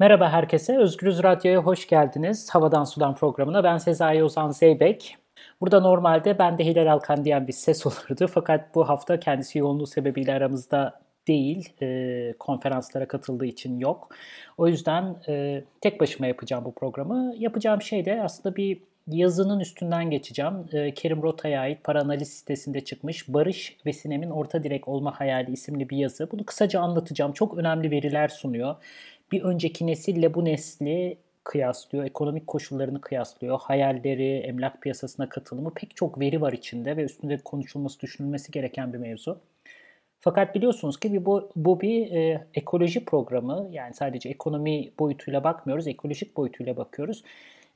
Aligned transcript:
Merhaba 0.00 0.32
herkese, 0.32 0.78
Özgürüz 0.78 1.22
Radyo'ya 1.22 1.58
hoş 1.60 1.86
geldiniz. 1.86 2.50
Havadan 2.50 2.84
Sudan 2.84 3.14
programına. 3.14 3.64
Ben 3.64 3.78
Sezai 3.78 4.24
Ozan 4.24 4.50
Zeybek. 4.50 5.16
Burada 5.60 5.80
normalde 5.80 6.38
ben 6.38 6.58
de 6.58 6.64
Hilal 6.64 6.92
Alkan 6.92 7.24
diyen 7.24 7.46
bir 7.46 7.52
ses 7.52 7.86
olurdu. 7.86 8.26
Fakat 8.26 8.74
bu 8.74 8.88
hafta 8.88 9.20
kendisi 9.20 9.58
yoğunluğu 9.58 9.86
sebebiyle 9.86 10.34
aramızda 10.34 11.00
değil, 11.28 11.68
e, 11.82 12.34
konferanslara 12.38 13.08
katıldığı 13.08 13.46
için 13.46 13.78
yok. 13.78 14.08
O 14.58 14.68
yüzden 14.68 15.16
e, 15.28 15.64
tek 15.80 16.00
başıma 16.00 16.26
yapacağım 16.26 16.64
bu 16.64 16.74
programı. 16.74 17.34
Yapacağım 17.38 17.82
şey 17.82 18.04
de 18.04 18.22
aslında 18.22 18.56
bir 18.56 18.78
yazının 19.08 19.60
üstünden 19.60 20.10
geçeceğim. 20.10 20.54
E, 20.72 20.94
Kerim 20.94 21.22
Rota'ya 21.22 21.60
ait 21.60 21.84
Paranaliz 21.84 22.28
sitesinde 22.28 22.80
çıkmış 22.80 23.28
Barış 23.28 23.76
ve 23.86 23.92
Sinem'in 23.92 24.30
Orta 24.30 24.64
Direk 24.64 24.88
Olma 24.88 25.20
Hayali 25.20 25.52
isimli 25.52 25.90
bir 25.90 25.96
yazı. 25.96 26.30
Bunu 26.30 26.44
kısaca 26.44 26.80
anlatacağım. 26.80 27.32
Çok 27.32 27.58
önemli 27.58 27.90
veriler 27.90 28.28
sunuyor 28.28 28.76
bir 29.32 29.42
önceki 29.42 29.86
nesille 29.86 30.34
bu 30.34 30.44
nesli 30.44 31.18
kıyaslıyor, 31.44 32.04
ekonomik 32.04 32.46
koşullarını 32.46 33.00
kıyaslıyor, 33.00 33.60
hayalleri, 33.60 34.36
emlak 34.38 34.82
piyasasına 34.82 35.28
katılımı 35.28 35.74
pek 35.74 35.96
çok 35.96 36.20
veri 36.20 36.40
var 36.40 36.52
içinde 36.52 36.96
ve 36.96 37.04
üstünde 37.04 37.36
konuşulması, 37.36 38.00
düşünülmesi 38.00 38.52
gereken 38.52 38.92
bir 38.92 38.98
mevzu. 38.98 39.40
Fakat 40.20 40.54
biliyorsunuz 40.54 41.00
ki 41.00 41.26
bu, 41.26 41.50
bu 41.56 41.80
bir 41.80 42.12
e, 42.12 42.46
ekoloji 42.54 43.04
programı. 43.04 43.68
Yani 43.72 43.94
sadece 43.94 44.28
ekonomi 44.28 44.90
boyutuyla 44.98 45.44
bakmıyoruz, 45.44 45.86
ekolojik 45.86 46.36
boyutuyla 46.36 46.76
bakıyoruz. 46.76 47.22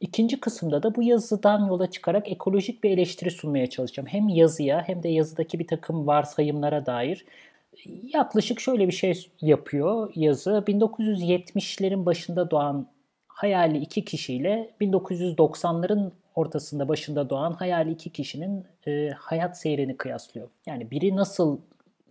İkinci 0.01 0.41
kısımda 0.41 0.83
da 0.83 0.95
bu 0.95 1.03
yazıdan 1.03 1.67
yola 1.67 1.91
çıkarak 1.91 2.29
ekolojik 2.29 2.85
bir 2.85 2.91
eleştiri 2.91 3.31
sunmaya 3.31 3.71
çalışacağım. 3.71 4.07
Hem 4.07 4.29
yazıya 4.29 4.89
hem 4.89 5.03
de 5.03 5.09
yazıdaki 5.09 5.59
bir 5.59 5.67
takım 5.67 6.07
varsayımlara 6.07 6.87
dair 6.87 7.25
yaklaşık 8.03 8.61
şöyle 8.61 8.87
bir 8.87 8.93
şey 8.93 9.29
yapıyor 9.41 10.13
yazı. 10.15 10.51
1970'lerin 10.51 12.07
başında 12.07 12.51
doğan 12.51 12.87
hayali 13.27 13.79
iki 13.79 14.05
kişiyle 14.05 14.71
1990'ların 14.81 16.11
ortasında 16.35 16.89
başında 16.89 17.31
doğan 17.31 17.53
hayali 17.53 17.91
iki 17.91 18.11
kişinin 18.11 18.65
e, 18.87 19.11
hayat 19.19 19.61
seyrini 19.61 19.97
kıyaslıyor. 19.97 20.49
Yani 20.67 20.91
biri 20.91 21.17
nasıl 21.17 21.59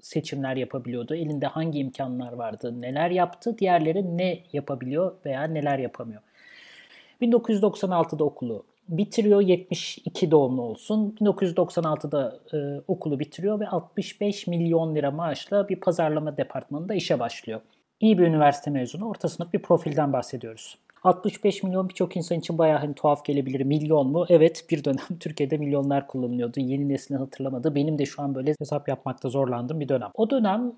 seçimler 0.01 0.55
yapabiliyordu, 0.55 1.15
elinde 1.15 1.47
hangi 1.47 1.79
imkanlar 1.79 2.33
vardı, 2.33 2.81
neler 2.81 3.09
yaptı, 3.11 3.57
diğerleri 3.57 4.17
ne 4.17 4.43
yapabiliyor 4.53 5.15
veya 5.25 5.43
neler 5.43 5.79
yapamıyor. 5.79 6.21
1996'da 7.21 8.23
okulu 8.23 8.63
bitiriyor 8.89 9.41
72 9.41 10.31
doğumlu 10.31 10.61
olsun. 10.61 11.15
1996'da 11.21 12.39
e, 12.53 12.81
okulu 12.87 13.19
bitiriyor 13.19 13.59
ve 13.59 13.67
65 13.67 14.47
milyon 14.47 14.95
lira 14.95 15.11
maaşla 15.11 15.69
bir 15.69 15.79
pazarlama 15.79 16.37
departmanında 16.37 16.93
işe 16.93 17.19
başlıyor. 17.19 17.61
İyi 17.99 18.17
bir 18.17 18.23
üniversite 18.23 18.71
mezunu, 18.71 19.09
orta 19.09 19.29
sınıf 19.29 19.53
bir 19.53 19.61
profilden 19.61 20.13
bahsediyoruz. 20.13 20.77
65 21.03 21.63
milyon 21.63 21.89
birçok 21.89 22.17
insan 22.17 22.39
için 22.39 22.57
bayağı 22.57 22.79
hani 22.79 22.93
tuhaf 22.93 23.25
gelebilir. 23.25 23.61
Milyon 23.61 24.07
mu? 24.07 24.25
Evet 24.29 24.65
bir 24.69 24.83
dönem 24.83 25.05
Türkiye'de 25.19 25.57
milyonlar 25.57 26.07
kullanılıyordu. 26.07 26.59
Yeni 26.59 26.89
neslin 26.89 27.17
hatırlamadı. 27.17 27.75
Benim 27.75 27.99
de 27.99 28.05
şu 28.05 28.21
an 28.21 28.35
böyle 28.35 28.55
hesap 28.59 28.87
yapmakta 28.87 29.29
zorlandım 29.29 29.79
bir 29.79 29.89
dönem. 29.89 30.09
O 30.13 30.29
dönem 30.29 30.73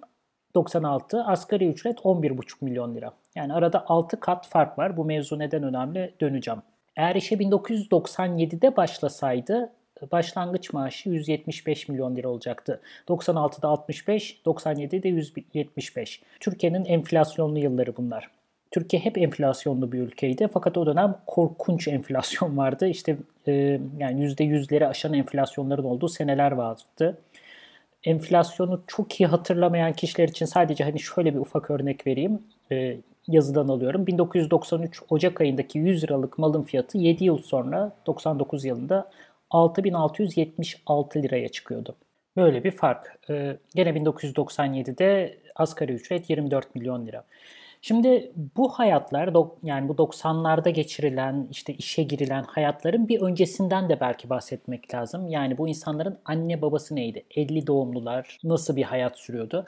96 0.55 1.23
asgari 1.23 1.67
ücret 1.67 1.99
11,5 1.99 2.65
milyon 2.65 2.95
lira. 2.95 3.13
Yani 3.35 3.53
arada 3.53 3.85
6 3.87 4.19
kat 4.19 4.47
fark 4.47 4.79
var. 4.79 4.97
Bu 4.97 5.05
mevzu 5.05 5.39
neden 5.39 5.63
önemli 5.63 6.13
döneceğim. 6.21 6.61
Eğer 6.99 7.15
işe 7.15 7.35
1997'de 7.35 8.75
başlasaydı 8.75 9.69
başlangıç 10.11 10.73
maaşı 10.73 11.09
175 11.09 11.87
milyon 11.87 12.15
lira 12.15 12.29
olacaktı. 12.29 12.81
96'da 13.07 13.67
65, 13.67 14.41
97'de 14.45 15.07
175. 15.07 16.21
Türkiye'nin 16.39 16.85
enflasyonlu 16.85 17.59
yılları 17.59 17.97
bunlar. 17.97 18.29
Türkiye 18.71 19.01
hep 19.01 19.17
enflasyonlu 19.17 19.91
bir 19.91 19.99
ülkeydi 19.99 20.47
fakat 20.53 20.77
o 20.77 20.85
dönem 20.85 21.15
korkunç 21.27 21.87
enflasyon 21.97 22.57
vardı. 22.57 22.87
İşte 22.87 23.17
e, 23.47 23.51
yani 23.99 24.25
%100'leri 24.25 24.87
aşan 24.87 25.13
enflasyonların 25.13 25.83
olduğu 25.83 26.09
seneler 26.09 26.51
vardı. 26.51 27.17
Enflasyonu 28.03 28.83
çok 28.87 29.19
iyi 29.19 29.27
hatırlamayan 29.27 29.93
kişiler 29.93 30.27
için 30.27 30.45
sadece 30.45 30.83
hani 30.83 30.99
şöyle 30.99 31.33
bir 31.33 31.39
ufak 31.39 31.71
örnek 31.71 32.07
vereyim. 32.07 32.41
E, 32.71 32.97
yazıdan 33.27 33.67
alıyorum. 33.67 34.07
1993 34.07 35.01
Ocak 35.09 35.41
ayındaki 35.41 35.79
100 35.79 36.03
liralık 36.03 36.37
malın 36.37 36.63
fiyatı 36.63 36.97
7 36.97 37.23
yıl 37.23 37.37
sonra 37.37 37.91
99 38.07 38.65
yılında 38.65 39.11
6676 39.49 41.23
liraya 41.23 41.49
çıkıyordu. 41.49 41.95
Böyle 42.37 42.63
bir 42.63 42.71
fark. 42.71 43.19
Ee, 43.29 43.57
gene 43.75 43.89
1997'de 43.89 45.37
asgari 45.55 45.93
ücret 45.93 46.29
24 46.29 46.75
milyon 46.75 47.07
lira. 47.07 47.23
Şimdi 47.81 48.31
bu 48.57 48.69
hayatlar 48.69 49.27
yani 49.63 49.87
bu 49.87 49.93
90'larda 49.93 50.69
geçirilen 50.69 51.47
işte 51.51 51.73
işe 51.73 52.03
girilen 52.03 52.43
hayatların 52.43 53.07
bir 53.07 53.21
öncesinden 53.21 53.89
de 53.89 53.99
belki 53.99 54.29
bahsetmek 54.29 54.93
lazım. 54.93 55.27
Yani 55.27 55.57
bu 55.57 55.67
insanların 55.67 56.19
anne 56.25 56.61
babası 56.61 56.95
neydi? 56.95 57.23
50 57.35 57.67
doğumlular 57.67 58.37
nasıl 58.43 58.75
bir 58.75 58.83
hayat 58.83 59.19
sürüyordu? 59.19 59.65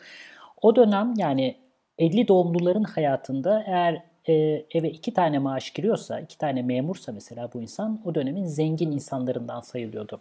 O 0.61 0.75
dönem 0.75 1.13
yani 1.17 1.55
50 2.01 2.27
doğumluların 2.27 2.83
hayatında 2.83 3.63
eğer 3.67 4.03
e, 4.27 4.33
eve 4.73 4.89
iki 4.89 5.13
tane 5.13 5.39
maaş 5.39 5.69
giriyorsa, 5.69 6.19
iki 6.19 6.37
tane 6.37 6.61
memursa 6.61 7.11
mesela 7.11 7.49
bu 7.53 7.61
insan 7.61 8.01
o 8.05 8.15
dönemin 8.15 8.45
zengin 8.45 8.91
insanlarından 8.91 9.61
sayılıyordu. 9.61 10.19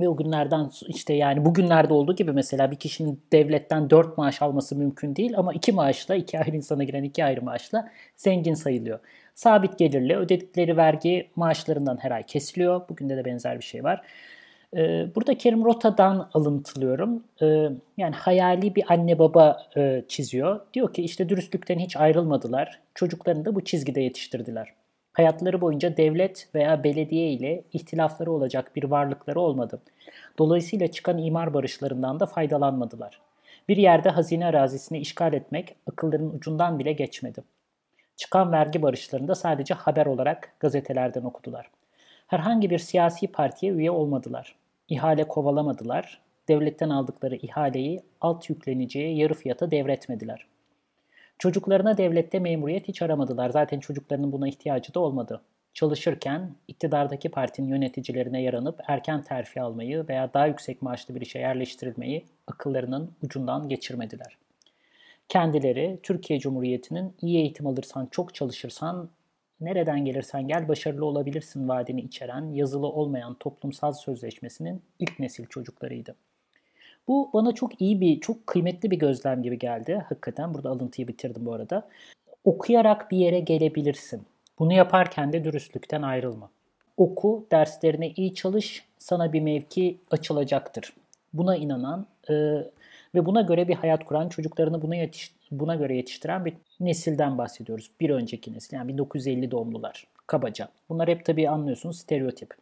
Ve 0.00 0.08
o 0.08 0.16
günlerden 0.16 0.70
işte 0.88 1.14
yani 1.14 1.44
bugünlerde 1.44 1.94
olduğu 1.94 2.16
gibi 2.16 2.32
mesela 2.32 2.70
bir 2.70 2.76
kişinin 2.76 3.22
devletten 3.32 3.90
dört 3.90 4.18
maaş 4.18 4.42
alması 4.42 4.76
mümkün 4.76 5.16
değil 5.16 5.38
ama 5.38 5.52
iki 5.52 5.72
maaşla, 5.72 6.14
iki 6.14 6.38
ayrı 6.38 6.56
insana 6.56 6.84
giren 6.84 7.02
iki 7.02 7.24
ayrı 7.24 7.42
maaşla 7.42 7.88
zengin 8.16 8.54
sayılıyor. 8.54 8.98
Sabit 9.34 9.78
gelirli 9.78 10.16
ödedikleri 10.16 10.76
vergi 10.76 11.30
maaşlarından 11.36 11.96
her 11.96 12.10
ay 12.10 12.22
kesiliyor. 12.26 12.88
Bugün 12.88 13.08
de 13.08 13.16
de 13.16 13.24
benzer 13.24 13.58
bir 13.58 13.64
şey 13.64 13.84
var. 13.84 14.02
Ee, 14.76 15.06
burada 15.14 15.38
Kerim 15.38 15.64
Rota'dan 15.64 16.30
alıntılıyorum. 16.34 17.24
Ee, 17.42 17.68
yani 17.96 18.14
hayali 18.14 18.74
bir 18.74 18.84
anne 18.88 19.18
baba 19.18 19.62
e, 19.76 20.04
çiziyor. 20.08 20.60
Diyor 20.74 20.92
ki 20.92 21.02
işte 21.02 21.28
dürüstlükten 21.28 21.78
hiç 21.78 21.96
ayrılmadılar. 21.96 22.80
Çocuklarını 22.94 23.44
da 23.44 23.54
bu 23.54 23.64
çizgide 23.64 24.00
yetiştirdiler. 24.00 24.74
Hayatları 25.12 25.60
boyunca 25.60 25.96
devlet 25.96 26.48
veya 26.54 26.84
belediye 26.84 27.30
ile 27.32 27.64
ihtilafları 27.72 28.32
olacak 28.32 28.76
bir 28.76 28.84
varlıkları 28.84 29.40
olmadı. 29.40 29.80
Dolayısıyla 30.38 30.88
çıkan 30.88 31.18
imar 31.18 31.54
barışlarından 31.54 32.20
da 32.20 32.26
faydalanmadılar. 32.26 33.20
Bir 33.68 33.76
yerde 33.76 34.08
hazine 34.08 34.46
arazisini 34.46 34.98
işgal 34.98 35.32
etmek 35.32 35.76
akıllarının 35.86 36.34
ucundan 36.34 36.78
bile 36.78 36.92
geçmedi. 36.92 37.44
Çıkan 38.16 38.52
vergi 38.52 38.82
barışlarında 38.82 39.34
sadece 39.34 39.74
haber 39.74 40.06
olarak 40.06 40.52
gazetelerden 40.60 41.22
okudular. 41.22 41.70
Herhangi 42.28 42.70
bir 42.70 42.78
siyasi 42.78 43.26
partiye 43.26 43.72
üye 43.72 43.90
olmadılar. 43.90 44.54
İhale 44.88 45.28
kovalamadılar. 45.28 46.20
Devletten 46.48 46.90
aldıkları 46.90 47.36
ihaleyi 47.36 48.02
alt 48.20 48.50
yükleneceği 48.50 49.18
yarı 49.18 49.34
fiyata 49.34 49.70
devretmediler. 49.70 50.46
Çocuklarına 51.38 51.96
devlette 51.96 52.38
memuriyet 52.38 52.88
hiç 52.88 53.02
aramadılar. 53.02 53.50
Zaten 53.50 53.80
çocuklarının 53.80 54.32
buna 54.32 54.48
ihtiyacı 54.48 54.94
da 54.94 55.00
olmadı. 55.00 55.40
Çalışırken 55.74 56.50
iktidardaki 56.68 57.28
partinin 57.28 57.68
yöneticilerine 57.68 58.42
yaranıp 58.42 58.80
erken 58.88 59.22
terfi 59.22 59.60
almayı 59.60 60.08
veya 60.08 60.34
daha 60.34 60.46
yüksek 60.46 60.82
maaşlı 60.82 61.14
bir 61.14 61.20
işe 61.20 61.38
yerleştirilmeyi 61.38 62.24
akıllarının 62.46 63.12
ucundan 63.22 63.68
geçirmediler. 63.68 64.38
Kendileri 65.28 65.98
Türkiye 66.02 66.38
Cumhuriyeti'nin 66.40 67.14
iyi 67.22 67.38
eğitim 67.38 67.66
alırsan, 67.66 68.08
çok 68.10 68.34
çalışırsan 68.34 69.08
nereden 69.60 70.04
gelirsen 70.04 70.48
gel 70.48 70.68
başarılı 70.68 71.04
olabilirsin 71.04 71.68
vaadini 71.68 72.00
içeren 72.00 72.52
yazılı 72.52 72.86
olmayan 72.86 73.34
toplumsal 73.34 73.92
sözleşmesinin 73.92 74.82
ilk 74.98 75.18
nesil 75.18 75.46
çocuklarıydı. 75.46 76.14
Bu 77.08 77.30
bana 77.34 77.52
çok 77.52 77.80
iyi 77.80 78.00
bir, 78.00 78.20
çok 78.20 78.46
kıymetli 78.46 78.90
bir 78.90 78.98
gözlem 78.98 79.42
gibi 79.42 79.58
geldi. 79.58 80.04
Hakikaten 80.08 80.54
burada 80.54 80.70
alıntıyı 80.70 81.08
bitirdim 81.08 81.46
bu 81.46 81.52
arada. 81.52 81.88
Okuyarak 82.44 83.10
bir 83.10 83.18
yere 83.18 83.40
gelebilirsin. 83.40 84.22
Bunu 84.58 84.72
yaparken 84.72 85.32
de 85.32 85.44
dürüstlükten 85.44 86.02
ayrılma. 86.02 86.50
Oku, 86.96 87.46
derslerine 87.52 88.10
iyi 88.10 88.34
çalış, 88.34 88.84
sana 88.98 89.32
bir 89.32 89.40
mevki 89.40 89.98
açılacaktır. 90.10 90.92
Buna 91.32 91.56
inanan 91.56 92.06
e, 92.30 92.34
ve 93.14 93.26
buna 93.26 93.40
göre 93.40 93.68
bir 93.68 93.74
hayat 93.74 94.04
kuran, 94.04 94.28
çocuklarını 94.28 94.82
buna, 94.82 94.96
yetiş, 94.96 95.34
buna 95.50 95.74
göre 95.74 95.96
yetiştiren 95.96 96.44
bir 96.44 96.54
nesilden 96.80 97.38
bahsediyoruz. 97.38 97.90
Bir 98.00 98.10
önceki 98.10 98.52
nesil 98.52 98.76
yani 98.76 98.88
1950 98.88 99.50
doğumlular 99.50 100.06
kabaca. 100.26 100.68
Bunlar 100.88 101.08
hep 101.08 101.24
tabii 101.24 101.48
anlıyorsunuz 101.48 101.98
stereotip. 101.98 102.54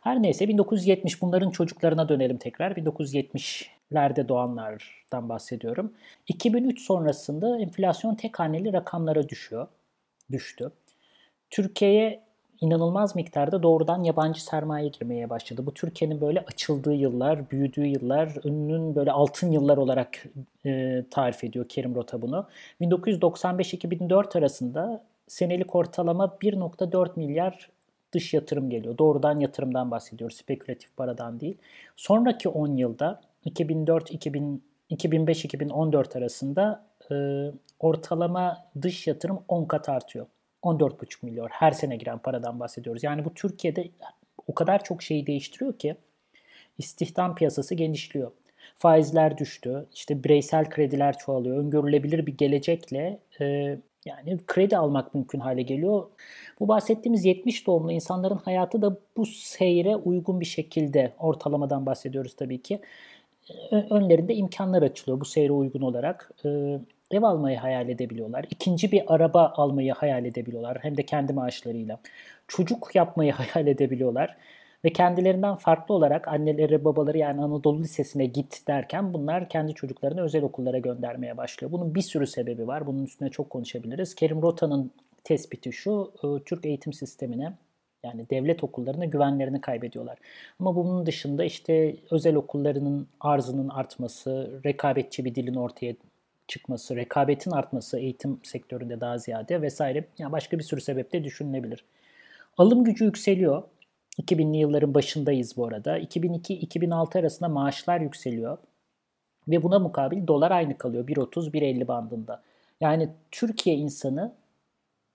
Her 0.00 0.22
neyse 0.22 0.48
1970 0.48 1.22
bunların 1.22 1.50
çocuklarına 1.50 2.08
dönelim 2.08 2.36
tekrar. 2.36 2.72
1970'lerde 2.72 4.28
doğanlardan 4.28 5.28
bahsediyorum. 5.28 5.92
2003 6.28 6.80
sonrasında 6.80 7.58
enflasyon 7.58 8.14
tek 8.14 8.40
haneli 8.40 8.72
rakamlara 8.72 9.28
düşüyor. 9.28 9.68
Düştü. 10.32 10.72
Türkiye'ye 11.50 12.25
inanılmaz 12.60 13.16
miktarda 13.16 13.62
doğrudan 13.62 14.02
yabancı 14.02 14.44
sermaye 14.44 14.88
girmeye 14.88 15.30
başladı. 15.30 15.66
Bu 15.66 15.74
Türkiye'nin 15.74 16.20
böyle 16.20 16.40
açıldığı 16.40 16.94
yıllar, 16.94 17.50
büyüdüğü 17.50 17.86
yıllar, 17.86 18.46
önünün 18.46 18.94
böyle 18.94 19.12
altın 19.12 19.50
yıllar 19.50 19.76
olarak 19.76 20.24
e, 20.66 21.04
tarif 21.10 21.44
ediyor 21.44 21.68
Kerim 21.68 21.94
Rota 21.94 22.22
bunu. 22.22 22.46
1995-2004 22.80 24.38
arasında 24.38 25.04
senelik 25.28 25.74
ortalama 25.74 26.24
1.4 26.24 27.10
milyar 27.16 27.70
dış 28.12 28.34
yatırım 28.34 28.70
geliyor. 28.70 28.98
Doğrudan 28.98 29.38
yatırımdan 29.38 29.90
bahsediyoruz, 29.90 30.36
spekülatif 30.36 30.96
paradan 30.96 31.40
değil. 31.40 31.56
Sonraki 31.96 32.48
10 32.48 32.76
yılda 32.76 33.20
2004-2005-2014 33.46 36.18
arasında 36.18 36.86
e, 37.10 37.14
ortalama 37.80 38.64
dış 38.82 39.06
yatırım 39.06 39.40
10 39.48 39.64
kat 39.64 39.88
artıyor. 39.88 40.26
14,5 40.66 41.26
milyar 41.26 41.50
her 41.50 41.70
sene 41.70 41.96
giren 41.96 42.18
paradan 42.18 42.60
bahsediyoruz. 42.60 43.04
Yani 43.04 43.24
bu 43.24 43.34
Türkiye'de 43.34 43.88
o 44.46 44.54
kadar 44.54 44.84
çok 44.84 45.02
şeyi 45.02 45.26
değiştiriyor 45.26 45.78
ki 45.78 45.96
istihdam 46.78 47.34
piyasası 47.34 47.74
genişliyor. 47.74 48.30
Faizler 48.78 49.38
düştü, 49.38 49.86
işte 49.94 50.24
bireysel 50.24 50.70
krediler 50.70 51.18
çoğalıyor, 51.18 51.56
öngörülebilir 51.58 52.26
bir 52.26 52.36
gelecekle 52.36 53.18
e, 53.40 53.44
yani 54.06 54.38
kredi 54.46 54.76
almak 54.76 55.14
mümkün 55.14 55.40
hale 55.40 55.62
geliyor. 55.62 56.06
Bu 56.60 56.68
bahsettiğimiz 56.68 57.24
70 57.24 57.66
doğumlu 57.66 57.92
insanların 57.92 58.36
hayatı 58.44 58.82
da 58.82 58.96
bu 59.16 59.26
seyre 59.26 59.96
uygun 59.96 60.40
bir 60.40 60.46
şekilde 60.46 61.12
ortalamadan 61.18 61.86
bahsediyoruz 61.86 62.36
tabii 62.36 62.62
ki. 62.62 62.80
Önlerinde 63.70 64.34
imkanlar 64.34 64.82
açılıyor 64.82 65.20
bu 65.20 65.24
seyre 65.24 65.52
uygun 65.52 65.80
olarak. 65.80 66.30
Ee, 66.44 66.78
ev 67.10 67.22
almayı 67.22 67.58
hayal 67.58 67.88
edebiliyorlar. 67.88 68.46
İkinci 68.50 68.92
bir 68.92 69.14
araba 69.14 69.52
almayı 69.56 69.92
hayal 69.92 70.24
edebiliyorlar. 70.24 70.78
Hem 70.82 70.96
de 70.96 71.02
kendi 71.02 71.32
maaşlarıyla. 71.32 71.98
Çocuk 72.48 72.90
yapmayı 72.94 73.32
hayal 73.52 73.66
edebiliyorlar. 73.66 74.36
Ve 74.84 74.92
kendilerinden 74.92 75.56
farklı 75.56 75.94
olarak 75.94 76.28
anneleri 76.28 76.84
babaları 76.84 77.18
yani 77.18 77.40
Anadolu 77.42 77.80
Lisesi'ne 77.80 78.26
git 78.26 78.68
derken 78.68 79.14
bunlar 79.14 79.48
kendi 79.48 79.74
çocuklarını 79.74 80.22
özel 80.22 80.42
okullara 80.42 80.78
göndermeye 80.78 81.36
başlıyor. 81.36 81.72
Bunun 81.72 81.94
bir 81.94 82.02
sürü 82.02 82.26
sebebi 82.26 82.66
var. 82.66 82.86
Bunun 82.86 83.04
üstüne 83.04 83.28
çok 83.28 83.50
konuşabiliriz. 83.50 84.14
Kerim 84.14 84.42
Rota'nın 84.42 84.90
tespiti 85.24 85.72
şu. 85.72 86.12
E, 86.24 86.44
Türk 86.44 86.66
eğitim 86.66 86.92
sistemine 86.92 87.52
yani 88.04 88.30
devlet 88.30 88.64
okullarına 88.64 89.04
güvenlerini 89.04 89.60
kaybediyorlar. 89.60 90.18
Ama 90.60 90.76
bunun 90.76 91.06
dışında 91.06 91.44
işte 91.44 91.96
özel 92.10 92.34
okullarının 92.34 93.08
arzının 93.20 93.68
artması, 93.68 94.60
rekabetçi 94.64 95.24
bir 95.24 95.34
dilin 95.34 95.54
ortaya 95.54 95.94
çıkması, 96.48 96.96
rekabetin 96.96 97.50
artması 97.50 97.98
eğitim 97.98 98.40
sektöründe 98.42 99.00
daha 99.00 99.18
ziyade 99.18 99.62
vesaire 99.62 100.04
yani 100.18 100.32
başka 100.32 100.58
bir 100.58 100.62
sürü 100.62 100.80
sebeple 100.80 101.24
düşünülebilir. 101.24 101.84
Alım 102.58 102.84
gücü 102.84 103.04
yükseliyor. 103.04 103.62
2000'li 104.20 104.56
yılların 104.56 104.94
başındayız 104.94 105.56
bu 105.56 105.66
arada. 105.66 105.98
2002-2006 105.98 107.18
arasında 107.18 107.48
maaşlar 107.48 108.00
yükseliyor. 108.00 108.58
Ve 109.48 109.62
buna 109.62 109.78
mukabil 109.78 110.26
dolar 110.26 110.50
aynı 110.50 110.78
kalıyor. 110.78 111.06
1.30-1.50 111.06 111.88
bandında. 111.88 112.42
Yani 112.80 113.08
Türkiye 113.30 113.76
insanı 113.76 114.34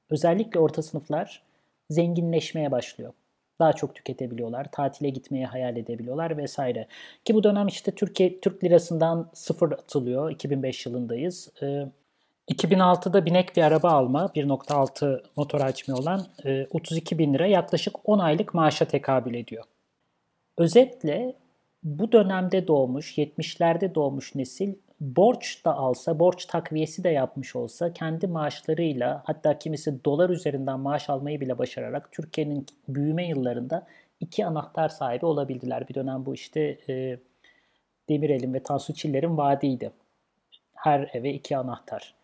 özellikle 0.09 0.59
orta 0.59 0.81
sınıflar 0.81 1.43
zenginleşmeye 1.89 2.71
başlıyor. 2.71 3.13
Daha 3.61 3.73
çok 3.73 3.95
tüketebiliyorlar, 3.95 4.71
tatile 4.71 5.09
gitmeyi 5.09 5.45
hayal 5.45 5.77
edebiliyorlar 5.77 6.37
vesaire. 6.37 6.87
Ki 7.25 7.35
bu 7.35 7.43
dönem 7.43 7.67
işte 7.67 7.91
Türkiye 7.91 8.39
Türk 8.39 8.63
lirasından 8.63 9.29
sıfır 9.33 9.71
atılıyor. 9.71 10.31
2005 10.31 10.85
yılındayız. 10.85 11.49
Ee, 11.61 11.85
2006'da 12.51 13.25
binek 13.25 13.55
bir 13.55 13.61
araba 13.61 13.89
alma, 13.89 14.25
1.6 14.35 15.23
motor 15.35 15.59
hacmi 15.59 15.93
olan 15.93 16.25
32 16.71 17.15
e, 17.15 17.17
bin 17.17 17.33
lira 17.33 17.47
yaklaşık 17.47 18.09
10 18.09 18.19
aylık 18.19 18.53
maaşa 18.53 18.85
tekabül 18.85 19.33
ediyor. 19.33 19.63
Özetle 20.57 21.35
bu 21.83 22.11
dönemde 22.11 22.67
doğmuş, 22.67 23.17
70'lerde 23.17 23.95
doğmuş 23.95 24.35
nesil 24.35 24.73
borç 25.01 25.65
da 25.65 25.75
alsa, 25.75 26.19
borç 26.19 26.45
takviyesi 26.45 27.03
de 27.03 27.09
yapmış 27.09 27.55
olsa 27.55 27.93
kendi 27.93 28.27
maaşlarıyla 28.27 29.23
hatta 29.25 29.59
kimisi 29.59 30.05
dolar 30.05 30.29
üzerinden 30.29 30.79
maaş 30.79 31.09
almayı 31.09 31.41
bile 31.41 31.57
başararak 31.57 32.11
Türkiye'nin 32.11 32.65
büyüme 32.87 33.27
yıllarında 33.27 33.87
iki 34.19 34.45
anahtar 34.45 34.89
sahibi 34.89 35.25
olabildiler. 35.25 35.87
Bir 35.87 35.93
dönem 35.93 36.25
bu 36.25 36.33
işte 36.33 36.77
e, 36.89 37.19
Demirel'in 38.09 38.53
ve 38.53 38.63
Tansu 38.63 38.93
Çiller'in 38.93 39.37
vaadiydi. 39.37 39.91
Her 40.73 41.09
eve 41.13 41.33
iki 41.33 41.57
anahtar 41.57 42.15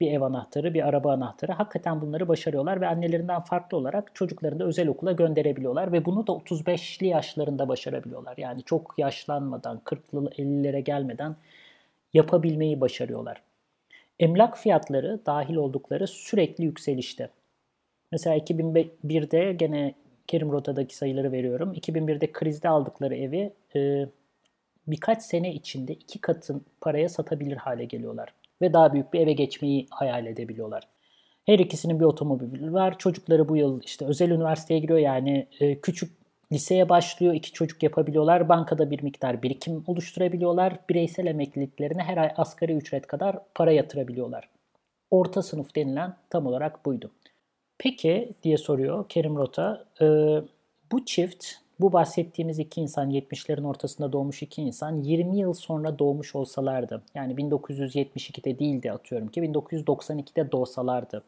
bir 0.00 0.12
ev 0.12 0.20
anahtarı, 0.20 0.74
bir 0.74 0.88
araba 0.88 1.12
anahtarı. 1.12 1.52
Hakikaten 1.52 2.00
bunları 2.00 2.28
başarıyorlar 2.28 2.80
ve 2.80 2.86
annelerinden 2.88 3.40
farklı 3.40 3.76
olarak 3.76 4.14
çocuklarını 4.14 4.58
da 4.58 4.64
özel 4.64 4.88
okula 4.88 5.12
gönderebiliyorlar 5.12 5.92
ve 5.92 6.04
bunu 6.04 6.26
da 6.26 6.32
35'li 6.32 7.06
yaşlarında 7.06 7.68
başarabiliyorlar. 7.68 8.34
Yani 8.36 8.62
çok 8.62 8.94
yaşlanmadan, 8.98 9.80
40'lı 9.84 10.30
50'lere 10.30 10.78
gelmeden 10.78 11.36
yapabilmeyi 12.14 12.80
başarıyorlar. 12.80 13.42
Emlak 14.20 14.58
fiyatları 14.58 15.20
dahil 15.26 15.54
oldukları 15.54 16.06
sürekli 16.06 16.64
yükselişte. 16.64 17.30
Mesela 18.12 18.36
2001'de 18.36 19.52
gene 19.52 19.94
Kerim 20.26 20.52
Rota'daki 20.52 20.96
sayıları 20.96 21.32
veriyorum. 21.32 21.72
2001'de 21.74 22.32
krizde 22.32 22.68
aldıkları 22.68 23.16
evi 23.16 23.52
e, 23.76 24.06
birkaç 24.86 25.22
sene 25.22 25.54
içinde 25.54 25.92
iki 25.92 26.20
katın 26.20 26.64
paraya 26.80 27.08
satabilir 27.08 27.56
hale 27.56 27.84
geliyorlar 27.84 28.34
ve 28.62 28.72
daha 28.72 28.92
büyük 28.92 29.12
bir 29.12 29.20
eve 29.20 29.32
geçmeyi 29.32 29.86
hayal 29.90 30.26
edebiliyorlar. 30.26 30.88
Her 31.46 31.58
ikisinin 31.58 32.00
bir 32.00 32.04
otomobili 32.04 32.72
var. 32.72 32.98
Çocukları 32.98 33.48
bu 33.48 33.56
yıl 33.56 33.82
işte 33.84 34.04
özel 34.04 34.30
üniversiteye 34.30 34.80
giriyor 34.80 34.98
yani 34.98 35.46
e, 35.60 35.80
küçük 35.80 36.10
liseye 36.52 36.88
başlıyor. 36.88 37.34
iki 37.34 37.52
çocuk 37.52 37.82
yapabiliyorlar. 37.82 38.48
Bankada 38.48 38.90
bir 38.90 39.02
miktar 39.02 39.42
birikim 39.42 39.84
oluşturabiliyorlar. 39.86 40.78
Bireysel 40.88 41.26
emekliliklerine 41.26 42.02
her 42.02 42.16
ay 42.16 42.32
asgari 42.36 42.72
ücret 42.72 43.06
kadar 43.06 43.38
para 43.54 43.72
yatırabiliyorlar. 43.72 44.48
Orta 45.10 45.42
sınıf 45.42 45.76
denilen 45.76 46.16
tam 46.30 46.46
olarak 46.46 46.86
buydu. 46.86 47.10
Peki 47.78 48.32
diye 48.42 48.58
soruyor 48.58 49.08
Kerim 49.08 49.36
Rota. 49.36 49.84
E, 50.00 50.06
bu 50.92 51.04
çift 51.04 51.46
bu 51.80 51.92
bahsettiğimiz 51.92 52.58
iki 52.58 52.80
insan 52.80 53.10
70'lerin 53.10 53.66
ortasında 53.66 54.12
doğmuş 54.12 54.42
iki 54.42 54.62
insan 54.62 55.02
20 55.02 55.38
yıl 55.38 55.52
sonra 55.52 55.98
doğmuş 55.98 56.34
olsalardı 56.34 57.02
yani 57.14 57.34
1972'de 57.34 58.58
değildi 58.58 58.92
atıyorum 58.92 59.28
ki 59.28 59.40
1992'de 59.40 60.52
doğsalardı 60.52 61.24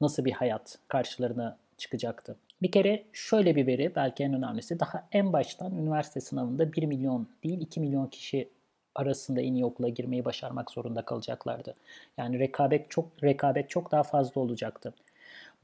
nasıl 0.00 0.24
bir 0.24 0.32
hayat 0.32 0.78
karşılarına 0.88 1.58
çıkacaktı? 1.78 2.36
Bir 2.64 2.70
kere 2.70 3.02
şöyle 3.12 3.56
bir 3.56 3.66
veri 3.66 3.94
belki 3.94 4.24
en 4.24 4.34
önemlisi 4.34 4.80
daha 4.80 5.08
en 5.12 5.32
baştan 5.32 5.78
üniversite 5.78 6.20
sınavında 6.20 6.72
1 6.72 6.82
milyon 6.82 7.28
değil 7.44 7.60
2 7.60 7.80
milyon 7.80 8.06
kişi 8.06 8.48
arasında 8.94 9.40
en 9.40 9.54
iyi 9.54 9.64
okula 9.64 9.88
girmeyi 9.88 10.24
başarmak 10.24 10.70
zorunda 10.70 11.02
kalacaklardı. 11.02 11.74
Yani 12.18 12.38
rekabet 12.38 12.90
çok 12.90 13.06
rekabet 13.22 13.70
çok 13.70 13.92
daha 13.92 14.02
fazla 14.02 14.40
olacaktı. 14.40 14.94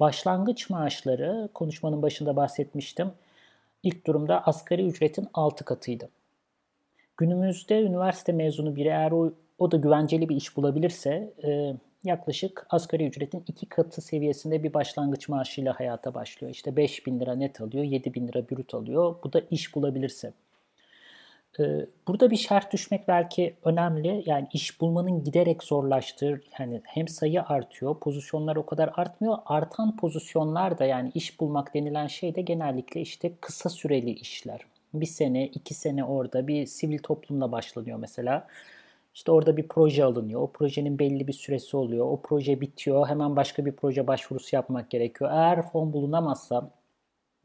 Başlangıç 0.01 0.71
maaşları 0.71 1.49
konuşmanın 1.55 2.03
başında 2.03 2.37
bahsetmiştim 2.37 3.13
ilk 3.83 4.07
durumda 4.07 4.47
asgari 4.47 4.87
ücretin 4.87 5.29
6 5.35 5.65
katıydı. 5.65 6.09
Günümüzde 7.17 7.83
üniversite 7.83 8.33
mezunu 8.33 8.77
biri 8.77 8.89
eğer 8.89 9.13
o, 9.13 9.33
o 9.59 9.71
da 9.71 9.77
güvenceli 9.77 10.29
bir 10.29 10.37
iş 10.37 10.57
bulabilirse 10.57 11.33
yaklaşık 12.05 12.67
asgari 12.71 13.07
ücretin 13.07 13.45
2 13.47 13.67
katı 13.67 14.01
seviyesinde 14.01 14.63
bir 14.63 14.75
başlangıç 14.75 15.29
maaşıyla 15.29 15.81
hayata 15.81 16.15
başlıyor. 16.15 16.53
İşte 16.53 16.77
5 16.77 17.07
bin 17.07 17.21
lira 17.21 17.35
net 17.35 17.61
alıyor, 17.61 17.85
7 17.85 18.15
bin 18.15 18.29
lira 18.29 18.49
brüt 18.51 18.75
alıyor. 18.75 19.17
Bu 19.25 19.33
da 19.33 19.41
iş 19.51 19.75
bulabilirse. 19.75 20.33
Ee, 21.61 21.87
burada 22.09 22.31
bir 22.31 22.37
şart 22.37 22.73
düşmek 22.73 23.09
belki 23.09 23.55
önemli. 23.65 24.23
Yani 24.27 24.49
iş 24.53 24.81
bulmanın 24.81 25.25
giderek 25.25 25.63
zorlaştığı, 25.63 26.43
yani 26.59 26.81
hem 26.85 27.09
sayı 27.09 27.43
artıyor, 27.43 27.99
pozisyonlar 27.99 28.57
o 28.57 28.67
kadar 28.67 28.91
artmıyor. 28.95 29.39
Artan 29.47 29.97
pozisyonlar 29.97 30.79
da 30.79 30.85
yani 30.85 31.11
iş 31.15 31.41
bulmak 31.41 31.75
denilen 31.75 32.07
şey 32.07 32.35
de 32.35 32.43
genellikle 32.43 33.01
işte 33.01 33.33
kısa 33.41 33.69
süreli 33.69 34.11
işler. 34.11 34.61
Bir 34.95 35.07
sene, 35.07 35.47
iki 35.47 35.75
sene 35.75 36.05
orada 36.05 36.47
bir 36.47 36.67
sivil 36.67 36.99
toplumla 36.99 37.53
başlanıyor 37.53 37.99
mesela. 37.99 38.47
İşte 39.15 39.33
orada 39.33 39.57
bir 39.57 39.69
proje 39.69 40.05
alınıyor. 40.05 40.41
O 40.41 40.53
projenin 40.53 40.99
belli 40.99 41.29
bir 41.29 41.33
süresi 41.33 41.77
oluyor. 41.77 42.07
O 42.07 42.21
proje 42.23 42.61
bitiyor. 42.61 43.09
Hemen 43.09 43.37
başka 43.37 43.67
bir 43.67 43.73
proje 43.73 44.07
başvurusu 44.07 44.57
yapmak 44.57 44.91
gerekiyor. 44.91 45.31
Eğer 45.33 45.63
fon 45.63 45.93
bulunamazsa, 45.93 46.71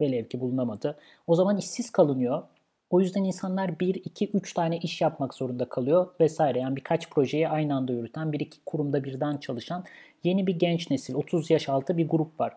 velev 0.00 0.24
ki 0.24 0.40
bulunamadı, 0.40 0.98
o 1.26 1.34
zaman 1.34 1.56
işsiz 1.56 1.90
kalınıyor 1.90 2.42
o 2.90 3.00
yüzden 3.00 3.24
insanlar 3.24 3.80
1, 3.80 3.94
2, 3.94 4.30
3 4.34 4.52
tane 4.52 4.78
iş 4.78 5.00
yapmak 5.00 5.34
zorunda 5.34 5.68
kalıyor 5.68 6.06
vesaire. 6.20 6.58
Yani 6.58 6.76
birkaç 6.76 7.10
projeyi 7.10 7.48
aynı 7.48 7.74
anda 7.74 7.92
yürüten, 7.92 8.32
bir 8.32 8.40
iki 8.40 8.58
kurumda 8.66 9.04
birden 9.04 9.36
çalışan 9.36 9.84
yeni 10.24 10.46
bir 10.46 10.58
genç 10.58 10.90
nesil, 10.90 11.14
30 11.14 11.50
yaş 11.50 11.68
altı 11.68 11.96
bir 11.96 12.08
grup 12.08 12.40
var. 12.40 12.56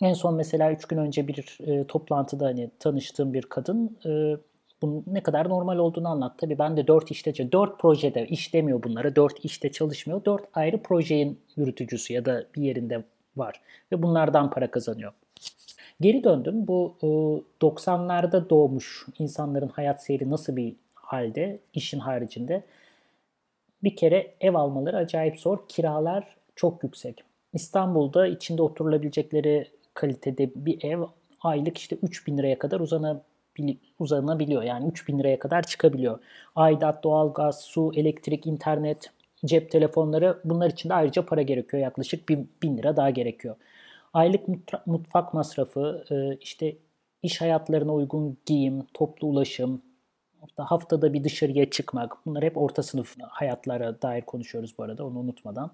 En 0.00 0.12
son 0.12 0.34
mesela 0.34 0.72
3 0.72 0.84
gün 0.84 0.98
önce 0.98 1.28
bir 1.28 1.58
e, 1.66 1.86
toplantıda 1.86 2.46
hani 2.46 2.70
tanıştığım 2.78 3.34
bir 3.34 3.42
kadın 3.42 3.98
e, 4.06 4.36
bunun 4.82 5.04
ne 5.06 5.22
kadar 5.22 5.48
normal 5.48 5.78
olduğunu 5.78 6.08
anlattı. 6.08 6.36
Tabii 6.40 6.58
ben 6.58 6.76
de 6.76 6.86
4 6.86 7.10
işte, 7.10 7.52
4 7.52 7.80
projede 7.80 8.26
iş 8.26 8.54
demiyor 8.54 8.82
bunlara, 8.82 9.16
4 9.16 9.44
işte 9.44 9.72
çalışmıyor. 9.72 10.24
4 10.24 10.44
ayrı 10.54 10.82
projenin 10.82 11.40
yürütücüsü 11.56 12.12
ya 12.12 12.24
da 12.24 12.44
bir 12.56 12.62
yerinde 12.62 13.04
var 13.36 13.60
ve 13.92 14.02
bunlardan 14.02 14.50
para 14.50 14.70
kazanıyor. 14.70 15.12
Geri 16.00 16.24
döndüm. 16.24 16.66
Bu 16.66 16.96
90'larda 17.60 18.50
doğmuş 18.50 19.06
insanların 19.18 19.68
hayat 19.68 20.04
seyri 20.04 20.30
nasıl 20.30 20.56
bir 20.56 20.74
halde 20.94 21.58
işin 21.74 21.98
haricinde? 21.98 22.62
Bir 23.84 23.96
kere 23.96 24.34
ev 24.40 24.54
almaları 24.54 24.96
acayip 24.96 25.40
zor. 25.40 25.58
Kiralar 25.68 26.36
çok 26.56 26.84
yüksek. 26.84 27.24
İstanbul'da 27.52 28.26
içinde 28.26 28.62
oturulabilecekleri 28.62 29.68
kalitede 29.94 30.50
bir 30.56 30.84
ev 30.84 31.02
aylık 31.40 31.78
işte 31.78 31.96
3000 32.02 32.38
liraya 32.38 32.58
kadar 32.58 32.80
uzanabiliyor. 33.98 34.62
Yani 34.62 34.88
3000 34.88 35.18
liraya 35.18 35.38
kadar 35.38 35.62
çıkabiliyor. 35.62 36.18
Aidat, 36.56 37.04
doğalgaz, 37.04 37.60
su, 37.60 37.92
elektrik, 37.96 38.46
internet, 38.46 39.10
cep 39.44 39.70
telefonları 39.70 40.40
bunlar 40.44 40.70
için 40.70 40.88
de 40.88 40.94
ayrıca 40.94 41.26
para 41.26 41.42
gerekiyor. 41.42 41.82
Yaklaşık 41.82 42.28
1000 42.28 42.78
lira 42.78 42.96
daha 42.96 43.10
gerekiyor. 43.10 43.56
Aylık 44.12 44.48
mutfak 44.86 45.34
masrafı, 45.34 46.04
e, 46.10 46.36
işte 46.40 46.76
iş 47.22 47.40
hayatlarına 47.40 47.94
uygun 47.94 48.36
giyim, 48.46 48.86
toplu 48.94 49.28
ulaşım, 49.28 49.82
haftada 50.56 51.12
bir 51.12 51.24
dışarıya 51.24 51.70
çıkmak. 51.70 52.26
Bunlar 52.26 52.44
hep 52.44 52.58
orta 52.58 52.82
sınıf 52.82 53.16
hayatlara 53.20 54.02
dair 54.02 54.22
konuşuyoruz 54.22 54.74
bu 54.78 54.82
arada 54.82 55.06
onu 55.06 55.18
unutmadan. 55.18 55.70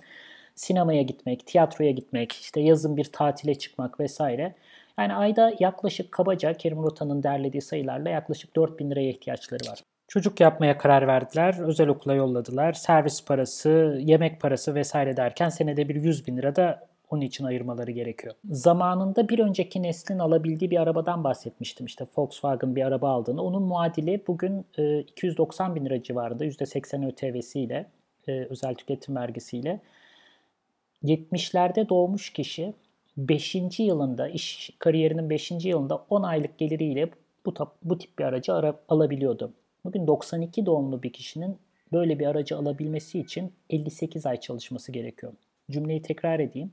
Sinemaya 0.54 1.02
gitmek, 1.02 1.46
tiyatroya 1.46 1.90
gitmek, 1.90 2.32
işte 2.32 2.60
yazın 2.60 2.96
bir 2.96 3.04
tatile 3.04 3.54
çıkmak 3.54 4.00
vesaire. 4.00 4.54
Yani 4.98 5.14
ayda 5.14 5.52
yaklaşık 5.58 6.12
kabaca 6.12 6.52
Kerim 6.52 6.82
Rota'nın 6.82 7.22
derlediği 7.22 7.62
sayılarla 7.62 8.08
yaklaşık 8.08 8.56
4000 8.56 8.90
liraya 8.90 9.08
ihtiyaçları 9.08 9.70
var. 9.70 9.80
Çocuk 10.08 10.40
yapmaya 10.40 10.78
karar 10.78 11.06
verdiler, 11.06 11.56
özel 11.66 11.88
okula 11.88 12.14
yolladılar. 12.14 12.72
Servis 12.72 13.24
parası, 13.24 13.98
yemek 14.00 14.40
parası 14.40 14.74
vesaire 14.74 15.16
derken 15.16 15.48
senede 15.48 15.88
bir 15.88 15.94
100 15.94 16.26
bin 16.26 16.36
lira 16.36 16.56
da 16.56 16.88
onun 17.10 17.20
için 17.20 17.44
ayırmaları 17.44 17.90
gerekiyor. 17.90 18.34
Zamanında 18.50 19.28
bir 19.28 19.38
önceki 19.38 19.82
neslin 19.82 20.18
alabildiği 20.18 20.70
bir 20.70 20.80
arabadan 20.80 21.24
bahsetmiştim. 21.24 21.86
İşte 21.86 22.06
Volkswagen 22.16 22.76
bir 22.76 22.82
araba 22.82 23.10
aldığını. 23.10 23.42
Onun 23.42 23.62
muadili 23.62 24.22
bugün 24.26 24.66
290 25.02 25.74
bin 25.74 25.84
lira 25.84 26.02
civarında 26.02 26.44
%80 26.44 27.06
ÖTV'siyle, 27.06 27.86
özel 28.26 28.74
tüketim 28.74 29.16
vergisiyle. 29.16 29.80
70'lerde 31.04 31.88
doğmuş 31.88 32.32
kişi 32.32 32.74
5. 33.18 33.80
yılında, 33.80 34.28
iş 34.28 34.70
kariyerinin 34.78 35.30
5. 35.30 35.50
yılında 35.50 36.04
10 36.10 36.22
aylık 36.22 36.58
geliriyle 36.58 37.10
bu, 37.46 37.54
bu 37.82 37.98
tip 37.98 38.18
bir 38.18 38.24
aracı 38.24 38.54
ara, 38.54 38.80
alabiliyordu. 38.88 39.52
Bugün 39.84 40.06
92 40.06 40.66
doğumlu 40.66 41.02
bir 41.02 41.12
kişinin 41.12 41.58
böyle 41.92 42.18
bir 42.18 42.26
aracı 42.26 42.56
alabilmesi 42.56 43.20
için 43.20 43.52
58 43.70 44.26
ay 44.26 44.40
çalışması 44.40 44.92
gerekiyor. 44.92 45.32
Cümleyi 45.70 46.02
tekrar 46.02 46.40
edeyim. 46.40 46.70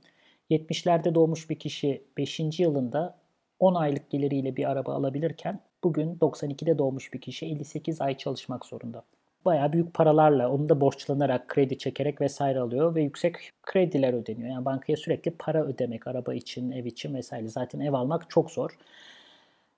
70'lerde 0.52 1.16
doğmuş 1.16 1.50
bir 1.50 1.60
kişi 1.60 2.02
5. 2.18 2.60
yılında 2.60 3.18
10 3.60 3.76
aylık 3.76 4.10
geliriyle 4.10 4.56
bir 4.56 4.72
araba 4.72 4.94
alabilirken 4.94 5.60
bugün 5.84 6.16
92'de 6.16 6.78
doğmuş 6.78 7.14
bir 7.14 7.22
kişi 7.22 7.46
58 7.46 8.02
ay 8.02 8.18
çalışmak 8.18 8.66
zorunda. 8.66 9.04
Bayağı 9.46 9.74
büyük 9.74 9.94
paralarla 9.94 10.52
onu 10.52 10.70
da 10.70 10.82
borçlanarak, 10.82 11.48
kredi 11.48 11.78
çekerek 11.78 12.22
vesaire 12.22 12.60
alıyor 12.60 12.96
ve 12.96 13.04
yüksek 13.04 13.50
krediler 13.64 14.14
ödeniyor. 14.14 14.50
Yani 14.50 14.66
bankaya 14.66 14.98
sürekli 14.98 15.32
para 15.32 15.64
ödemek 15.66 16.08
araba 16.08 16.34
için, 16.34 16.72
ev 16.72 16.86
için 16.86 17.14
vesaire. 17.14 17.48
Zaten 17.48 17.80
ev 17.80 17.94
almak 17.94 18.30
çok 18.30 18.52
zor. 18.52 18.78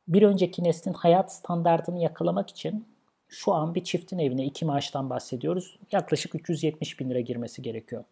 Bir 0.08 0.22
önceki 0.24 0.64
neslin 0.64 0.94
hayat 0.94 1.34
standartını 1.34 2.00
yakalamak 2.00 2.50
için 2.50 2.86
şu 3.28 3.54
an 3.54 3.76
bir 3.76 3.84
çiftin 3.84 4.20
evine 4.20 4.46
iki 4.46 4.66
maaştan 4.66 5.10
bahsediyoruz. 5.10 5.80
Yaklaşık 5.92 6.36
370 6.36 7.00
bin 7.00 7.10
lira 7.10 7.20
girmesi 7.20 7.62
gerekiyor. 7.62 8.04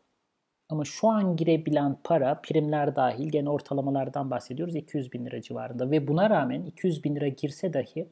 Ama 0.69 0.85
şu 0.85 1.07
an 1.09 1.35
girebilen 1.35 1.97
para 2.03 2.41
primler 2.41 2.95
dahil 2.95 3.29
gene 3.29 3.49
ortalamalardan 3.49 4.31
bahsediyoruz 4.31 4.75
200 4.75 5.13
bin 5.13 5.25
lira 5.25 5.41
civarında. 5.41 5.91
Ve 5.91 6.07
buna 6.07 6.29
rağmen 6.29 6.63
200 6.63 7.03
bin 7.03 7.15
lira 7.15 7.27
girse 7.27 7.73
dahi 7.73 8.09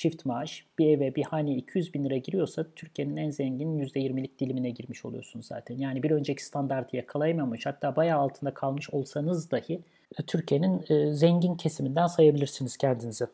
çift 0.00 0.26
maaş 0.26 0.66
bir 0.78 0.88
eve 0.88 1.14
bir 1.14 1.24
hane 1.24 1.54
200 1.54 1.94
bin 1.94 2.04
lira 2.04 2.16
giriyorsa 2.16 2.66
Türkiye'nin 2.76 3.16
en 3.16 3.30
zengin 3.30 3.78
%20'lik 3.78 4.40
dilimine 4.40 4.70
girmiş 4.70 5.04
oluyorsunuz 5.04 5.46
zaten. 5.46 5.78
Yani 5.78 6.02
bir 6.02 6.10
önceki 6.10 6.44
standartı 6.44 6.96
yakalayamamış 6.96 7.66
hatta 7.66 7.96
bayağı 7.96 8.20
altında 8.20 8.54
kalmış 8.54 8.90
olsanız 8.90 9.50
dahi 9.50 9.80
Türkiye'nin 10.26 10.84
e, 10.88 11.12
zengin 11.12 11.54
kesiminden 11.54 12.06
sayabilirsiniz 12.06 12.76
kendinizi. 12.76 13.26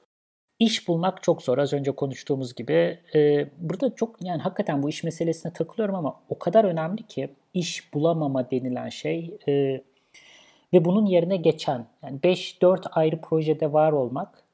İş 0.58 0.88
bulmak 0.88 1.23
çok 1.23 1.42
zor 1.42 1.58
az 1.58 1.73
önce 1.73 1.90
konuştuğumuz 1.90 2.54
gibi. 2.54 2.99
Ee, 3.14 3.49
burada 3.58 3.94
çok 3.94 4.23
yani 4.23 4.42
hakikaten 4.42 4.82
bu 4.82 4.88
iş 4.88 5.04
meselesine 5.04 5.52
takılıyorum 5.52 5.94
ama 5.94 6.20
o 6.28 6.38
kadar 6.38 6.64
önemli 6.64 7.02
ki 7.02 7.30
iş 7.54 7.94
bulamama 7.94 8.50
denilen 8.50 8.88
şey 8.88 9.38
e, 9.49 9.52
ve 10.73 10.85
bunun 10.85 11.06
yerine 11.06 11.37
geçen 11.37 11.87
yani 12.02 12.20
5-4 12.20 12.88
ayrı 12.90 13.20
projede 13.20 13.73
var 13.73 13.92
olmak 13.92 14.46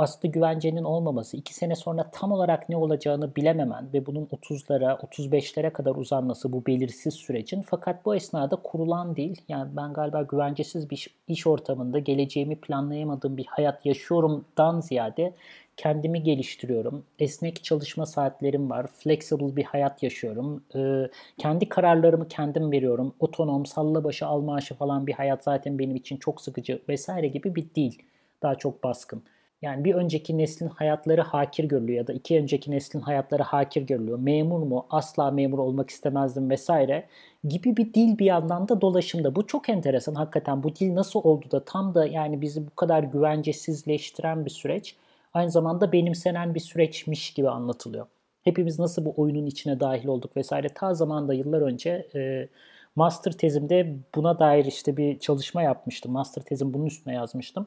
aslı 0.00 0.28
güvencenin 0.28 0.84
olmaması, 0.84 1.36
iki 1.36 1.54
sene 1.54 1.76
sonra 1.76 2.10
tam 2.12 2.32
olarak 2.32 2.68
ne 2.68 2.76
olacağını 2.76 3.36
bilememen 3.36 3.92
ve 3.92 4.06
bunun 4.06 4.26
30'lara, 4.26 5.00
35'lere 5.00 5.70
kadar 5.72 5.94
uzanması 5.94 6.52
bu 6.52 6.66
belirsiz 6.66 7.14
sürecin. 7.14 7.62
Fakat 7.62 8.04
bu 8.04 8.16
esnada 8.16 8.56
kurulan 8.56 9.16
değil, 9.16 9.40
yani 9.48 9.76
ben 9.76 9.92
galiba 9.92 10.22
güvencesiz 10.22 10.90
bir 10.90 11.06
iş 11.28 11.46
ortamında 11.46 11.98
geleceğimi 11.98 12.56
planlayamadığım 12.56 13.36
bir 13.36 13.46
hayat 13.46 13.86
yaşıyorumdan 13.86 14.80
ziyade 14.80 15.34
kendimi 15.76 16.22
geliştiriyorum. 16.22 17.04
Esnek 17.18 17.64
çalışma 17.64 18.06
saatlerim 18.06 18.70
var. 18.70 18.86
Flexible 18.86 19.56
bir 19.56 19.64
hayat 19.64 20.02
yaşıyorum. 20.02 20.62
Ee, 20.74 21.10
kendi 21.38 21.68
kararlarımı 21.68 22.28
kendim 22.28 22.72
veriyorum. 22.72 23.14
Otonom, 23.20 23.66
salla 23.66 24.04
başı, 24.04 24.26
al 24.26 24.40
maaşı 24.40 24.74
falan 24.74 25.06
bir 25.06 25.12
hayat 25.12 25.44
zaten 25.44 25.78
benim 25.78 25.96
için 25.96 26.16
çok 26.16 26.40
sıkıcı 26.40 26.82
vesaire 26.88 27.28
gibi 27.28 27.54
bir 27.54 27.66
değil. 27.76 28.02
Daha 28.42 28.54
çok 28.54 28.84
baskın. 28.84 29.22
Yani 29.62 29.84
bir 29.84 29.94
önceki 29.94 30.38
neslin 30.38 30.68
hayatları 30.68 31.20
hakir 31.20 31.64
görülüyor 31.64 31.98
ya 31.98 32.06
da 32.06 32.12
iki 32.12 32.38
önceki 32.40 32.70
neslin 32.70 33.00
hayatları 33.00 33.42
hakir 33.42 33.82
görülüyor. 33.82 34.18
Memur 34.18 34.58
mu? 34.62 34.86
Asla 34.90 35.30
memur 35.30 35.58
olmak 35.58 35.90
istemezdim 35.90 36.50
vesaire 36.50 37.06
gibi 37.44 37.76
bir 37.76 37.94
dil 37.94 38.18
bir 38.18 38.24
yandan 38.24 38.68
da 38.68 38.80
dolaşımda. 38.80 39.34
Bu 39.36 39.46
çok 39.46 39.68
enteresan 39.68 40.14
hakikaten. 40.14 40.62
Bu 40.62 40.76
dil 40.76 40.94
nasıl 40.94 41.20
oldu 41.24 41.50
da 41.50 41.64
tam 41.64 41.94
da 41.94 42.06
yani 42.06 42.40
bizi 42.40 42.66
bu 42.66 42.74
kadar 42.74 43.02
güvencesizleştiren 43.02 44.44
bir 44.44 44.50
süreç 44.50 44.96
aynı 45.34 45.50
zamanda 45.50 45.92
benimsenen 45.92 46.54
bir 46.54 46.60
süreçmiş 46.60 47.30
gibi 47.34 47.48
anlatılıyor. 47.50 48.06
Hepimiz 48.42 48.78
nasıl 48.78 49.04
bu 49.04 49.14
oyunun 49.16 49.46
içine 49.46 49.80
dahil 49.80 50.08
olduk 50.08 50.36
vesaire. 50.36 50.68
Ta 50.68 50.94
zamanda 50.94 51.34
yıllar 51.34 51.60
önce 51.62 52.08
e, 52.14 52.48
master 52.96 53.32
tezimde 53.32 53.96
buna 54.14 54.38
dair 54.38 54.64
işte 54.64 54.96
bir 54.96 55.18
çalışma 55.18 55.62
yapmıştım. 55.62 56.12
Master 56.12 56.42
tezim 56.42 56.74
bunun 56.74 56.86
üstüne 56.86 57.14
yazmıştım 57.14 57.66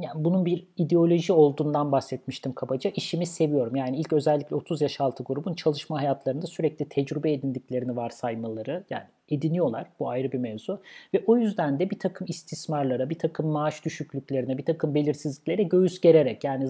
yani 0.00 0.24
bunun 0.24 0.46
bir 0.46 0.66
ideoloji 0.76 1.32
olduğundan 1.32 1.92
bahsetmiştim 1.92 2.52
kabaca. 2.52 2.90
İşimi 2.94 3.26
seviyorum. 3.26 3.76
Yani 3.76 3.96
ilk 3.96 4.12
özellikle 4.12 4.56
30 4.56 4.80
yaş 4.80 5.00
altı 5.00 5.24
grubun 5.24 5.54
çalışma 5.54 6.00
hayatlarında 6.00 6.46
sürekli 6.46 6.88
tecrübe 6.88 7.32
edindiklerini 7.32 7.96
varsaymaları 7.96 8.84
yani 8.90 9.04
ediniyorlar. 9.28 9.86
Bu 10.00 10.08
ayrı 10.08 10.32
bir 10.32 10.38
mevzu. 10.38 10.80
Ve 11.14 11.24
o 11.26 11.36
yüzden 11.36 11.78
de 11.78 11.90
bir 11.90 11.98
takım 11.98 12.26
istismarlara, 12.30 13.10
bir 13.10 13.18
takım 13.18 13.46
maaş 13.46 13.84
düşüklüklerine, 13.84 14.58
bir 14.58 14.64
takım 14.64 14.94
belirsizliklere 14.94 15.62
göğüs 15.62 16.00
gererek 16.00 16.44
yani 16.44 16.68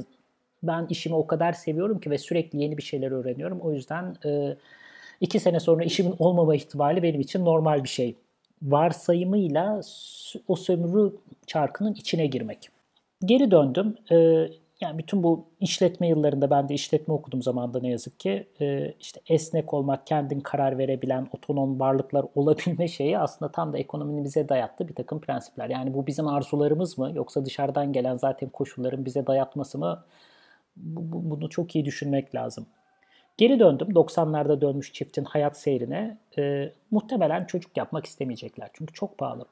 ben 0.62 0.86
işimi 0.90 1.14
o 1.14 1.26
kadar 1.26 1.52
seviyorum 1.52 2.00
ki 2.00 2.10
ve 2.10 2.18
sürekli 2.18 2.62
yeni 2.62 2.78
bir 2.78 2.82
şeyler 2.82 3.10
öğreniyorum. 3.10 3.60
O 3.60 3.72
yüzden 3.72 4.16
e, 4.24 4.56
iki 5.20 5.40
sene 5.40 5.60
sonra 5.60 5.84
işimin 5.84 6.14
olmama 6.18 6.54
ihtimali 6.54 7.02
benim 7.02 7.20
için 7.20 7.44
normal 7.44 7.84
bir 7.84 7.88
şey. 7.88 8.14
Varsayımıyla 8.62 9.80
o 10.48 10.56
sömürü 10.56 11.12
çarkının 11.46 11.94
içine 11.94 12.26
girmek. 12.26 12.79
Geri 13.24 13.50
döndüm. 13.50 13.96
Ee, 14.12 14.48
yani 14.80 14.98
bütün 14.98 15.22
bu 15.22 15.46
işletme 15.60 16.08
yıllarında 16.08 16.50
ben 16.50 16.68
de 16.68 16.74
işletme 16.74 17.14
okudum 17.14 17.42
zamanında 17.42 17.80
ne 17.80 17.88
yazık 17.88 18.20
ki. 18.20 18.48
Ee, 18.60 18.94
işte 19.00 19.20
esnek 19.28 19.74
olmak, 19.74 20.06
kendin 20.06 20.40
karar 20.40 20.78
verebilen, 20.78 21.28
otonom 21.32 21.80
varlıklar 21.80 22.26
olabilme 22.34 22.88
şeyi 22.88 23.18
aslında 23.18 23.52
tam 23.52 23.72
da 23.72 23.78
ekonominin 23.78 24.24
bize 24.24 24.48
dayattığı 24.48 24.88
bir 24.88 24.94
takım 24.94 25.20
prensipler. 25.20 25.68
Yani 25.68 25.94
bu 25.94 26.06
bizim 26.06 26.28
arzularımız 26.28 26.98
mı 26.98 27.12
yoksa 27.14 27.44
dışarıdan 27.44 27.92
gelen 27.92 28.16
zaten 28.16 28.48
koşulların 28.48 29.04
bize 29.04 29.26
dayatması 29.26 29.78
mı? 29.78 30.04
Bu, 30.76 31.30
bunu 31.30 31.48
çok 31.50 31.76
iyi 31.76 31.84
düşünmek 31.84 32.34
lazım. 32.34 32.66
Geri 33.36 33.60
döndüm 33.60 33.88
90'larda 33.94 34.60
dönmüş 34.60 34.92
çiftin 34.92 35.24
hayat 35.24 35.58
seyrine. 35.58 36.18
Ee, 36.38 36.72
muhtemelen 36.90 37.44
çocuk 37.44 37.76
yapmak 37.76 38.06
istemeyecekler 38.06 38.70
çünkü 38.72 38.94
çok 38.94 39.18
pahalı. 39.18 39.46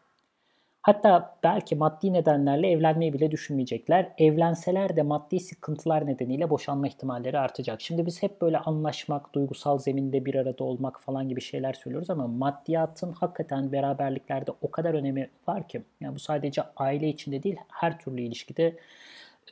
Hatta 0.82 1.38
belki 1.42 1.76
maddi 1.76 2.12
nedenlerle 2.12 2.70
evlenmeyi 2.70 3.12
bile 3.12 3.30
düşünmeyecekler. 3.30 4.12
Evlenseler 4.18 4.96
de 4.96 5.02
maddi 5.02 5.40
sıkıntılar 5.40 6.06
nedeniyle 6.06 6.50
boşanma 6.50 6.88
ihtimalleri 6.88 7.38
artacak. 7.38 7.80
Şimdi 7.80 8.06
biz 8.06 8.22
hep 8.22 8.40
böyle 8.40 8.58
anlaşmak, 8.58 9.34
duygusal 9.34 9.78
zeminde 9.78 10.24
bir 10.24 10.34
arada 10.34 10.64
olmak 10.64 11.00
falan 11.00 11.28
gibi 11.28 11.40
şeyler 11.40 11.72
söylüyoruz 11.72 12.10
ama 12.10 12.26
maddiyatın 12.26 13.12
hakikaten 13.12 13.72
beraberliklerde 13.72 14.50
o 14.62 14.70
kadar 14.70 14.94
önemi 14.94 15.30
var 15.48 15.68
ki. 15.68 15.82
Yani 16.00 16.14
bu 16.14 16.18
sadece 16.18 16.62
aile 16.76 17.08
içinde 17.08 17.42
değil 17.42 17.56
her 17.68 17.98
türlü 17.98 18.22
ilişkide 18.22 18.76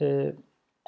e, 0.03 0.33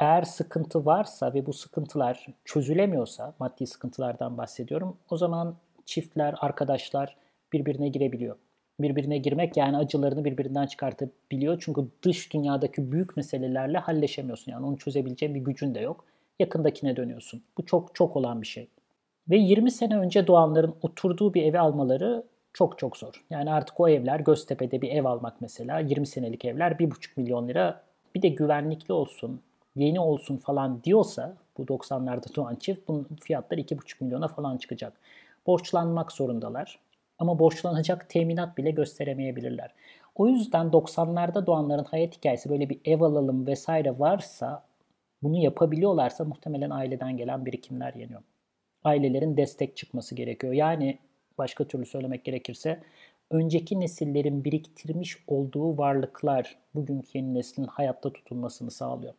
eğer 0.00 0.22
sıkıntı 0.22 0.86
varsa 0.86 1.34
ve 1.34 1.46
bu 1.46 1.52
sıkıntılar 1.52 2.26
çözülemiyorsa, 2.44 3.34
maddi 3.38 3.66
sıkıntılardan 3.66 4.38
bahsediyorum, 4.38 4.96
o 5.10 5.16
zaman 5.16 5.56
çiftler, 5.86 6.34
arkadaşlar 6.40 7.16
birbirine 7.52 7.88
girebiliyor. 7.88 8.36
Birbirine 8.80 9.18
girmek 9.18 9.56
yani 9.56 9.76
acılarını 9.76 10.24
birbirinden 10.24 10.66
çıkartabiliyor. 10.66 11.62
Çünkü 11.64 11.88
dış 12.02 12.32
dünyadaki 12.32 12.92
büyük 12.92 13.16
meselelerle 13.16 13.78
halleşemiyorsun. 13.78 14.52
Yani 14.52 14.66
onu 14.66 14.78
çözebileceğin 14.78 15.34
bir 15.34 15.40
gücün 15.40 15.74
de 15.74 15.80
yok. 15.80 16.04
Yakındakine 16.38 16.96
dönüyorsun. 16.96 17.42
Bu 17.58 17.66
çok 17.66 17.94
çok 17.94 18.16
olan 18.16 18.42
bir 18.42 18.46
şey. 18.46 18.68
Ve 19.30 19.36
20 19.36 19.70
sene 19.70 19.98
önce 19.98 20.26
doğanların 20.26 20.74
oturduğu 20.82 21.34
bir 21.34 21.42
evi 21.42 21.58
almaları 21.58 22.24
çok 22.52 22.78
çok 22.78 22.96
zor. 22.96 23.24
Yani 23.30 23.52
artık 23.52 23.80
o 23.80 23.88
evler 23.88 24.20
Göztepe'de 24.20 24.82
bir 24.82 24.90
ev 24.90 25.04
almak 25.04 25.40
mesela 25.40 25.78
20 25.78 26.06
senelik 26.06 26.44
evler 26.44 26.72
1,5 26.72 26.94
milyon 27.16 27.48
lira 27.48 27.82
bir 28.14 28.22
de 28.22 28.28
güvenlikli 28.28 28.92
olsun, 28.92 29.40
yeni 29.76 30.00
olsun 30.00 30.36
falan 30.36 30.84
diyorsa 30.84 31.36
bu 31.58 31.62
90'larda 31.62 32.36
doğan 32.36 32.54
çift 32.54 32.88
bunun 32.88 33.06
fiyatları 33.22 33.60
2,5 33.60 34.04
milyona 34.04 34.28
falan 34.28 34.56
çıkacak. 34.56 34.92
Borçlanmak 35.46 36.12
zorundalar. 36.12 36.78
Ama 37.18 37.38
borçlanacak 37.38 38.08
teminat 38.08 38.58
bile 38.58 38.70
gösteremeyebilirler. 38.70 39.74
O 40.14 40.28
yüzden 40.28 40.66
90'larda 40.66 41.46
doğanların 41.46 41.84
hayat 41.84 42.16
hikayesi 42.16 42.50
böyle 42.50 42.68
bir 42.68 42.80
ev 42.84 43.00
alalım 43.00 43.46
vesaire 43.46 43.98
varsa 43.98 44.64
bunu 45.22 45.36
yapabiliyorlarsa 45.36 46.24
muhtemelen 46.24 46.70
aileden 46.70 47.16
gelen 47.16 47.46
birikimler 47.46 47.94
yeniyor. 47.94 48.22
Ailelerin 48.84 49.36
destek 49.36 49.76
çıkması 49.76 50.14
gerekiyor. 50.14 50.52
Yani 50.52 50.98
başka 51.38 51.64
türlü 51.64 51.86
söylemek 51.86 52.24
gerekirse 52.24 52.82
önceki 53.30 53.80
nesillerin 53.80 54.44
biriktirmiş 54.44 55.16
olduğu 55.26 55.78
varlıklar 55.78 56.58
bugünkü 56.74 57.18
yeni 57.18 57.34
neslin 57.34 57.64
hayatta 57.64 58.12
tutulmasını 58.12 58.70
sağlıyor. 58.70 59.14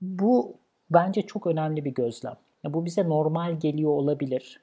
Bu 0.00 0.56
bence 0.90 1.22
çok 1.22 1.46
önemli 1.46 1.84
bir 1.84 1.94
gözlem. 1.94 2.36
Ya 2.64 2.74
bu 2.74 2.84
bize 2.84 3.08
normal 3.08 3.60
geliyor 3.60 3.90
olabilir 3.90 4.60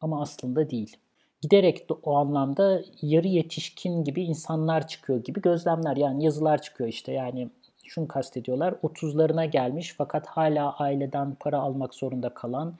ama 0.00 0.22
aslında 0.22 0.70
değil. 0.70 0.96
Giderek 1.42 1.90
de 1.90 1.94
o 2.02 2.14
anlamda 2.16 2.82
yarı 3.02 3.28
yetişkin 3.28 4.04
gibi 4.04 4.22
insanlar 4.24 4.88
çıkıyor 4.88 5.24
gibi 5.24 5.40
gözlemler. 5.40 5.96
Yani 5.96 6.24
yazılar 6.24 6.62
çıkıyor 6.62 6.90
işte. 6.90 7.12
Yani 7.12 7.50
şunu 7.84 8.08
kastediyorlar. 8.08 8.72
30'larına 8.72 9.44
gelmiş 9.44 9.94
fakat 9.98 10.26
hala 10.26 10.76
aileden 10.78 11.34
para 11.40 11.58
almak 11.58 11.94
zorunda 11.94 12.28
kalan 12.34 12.74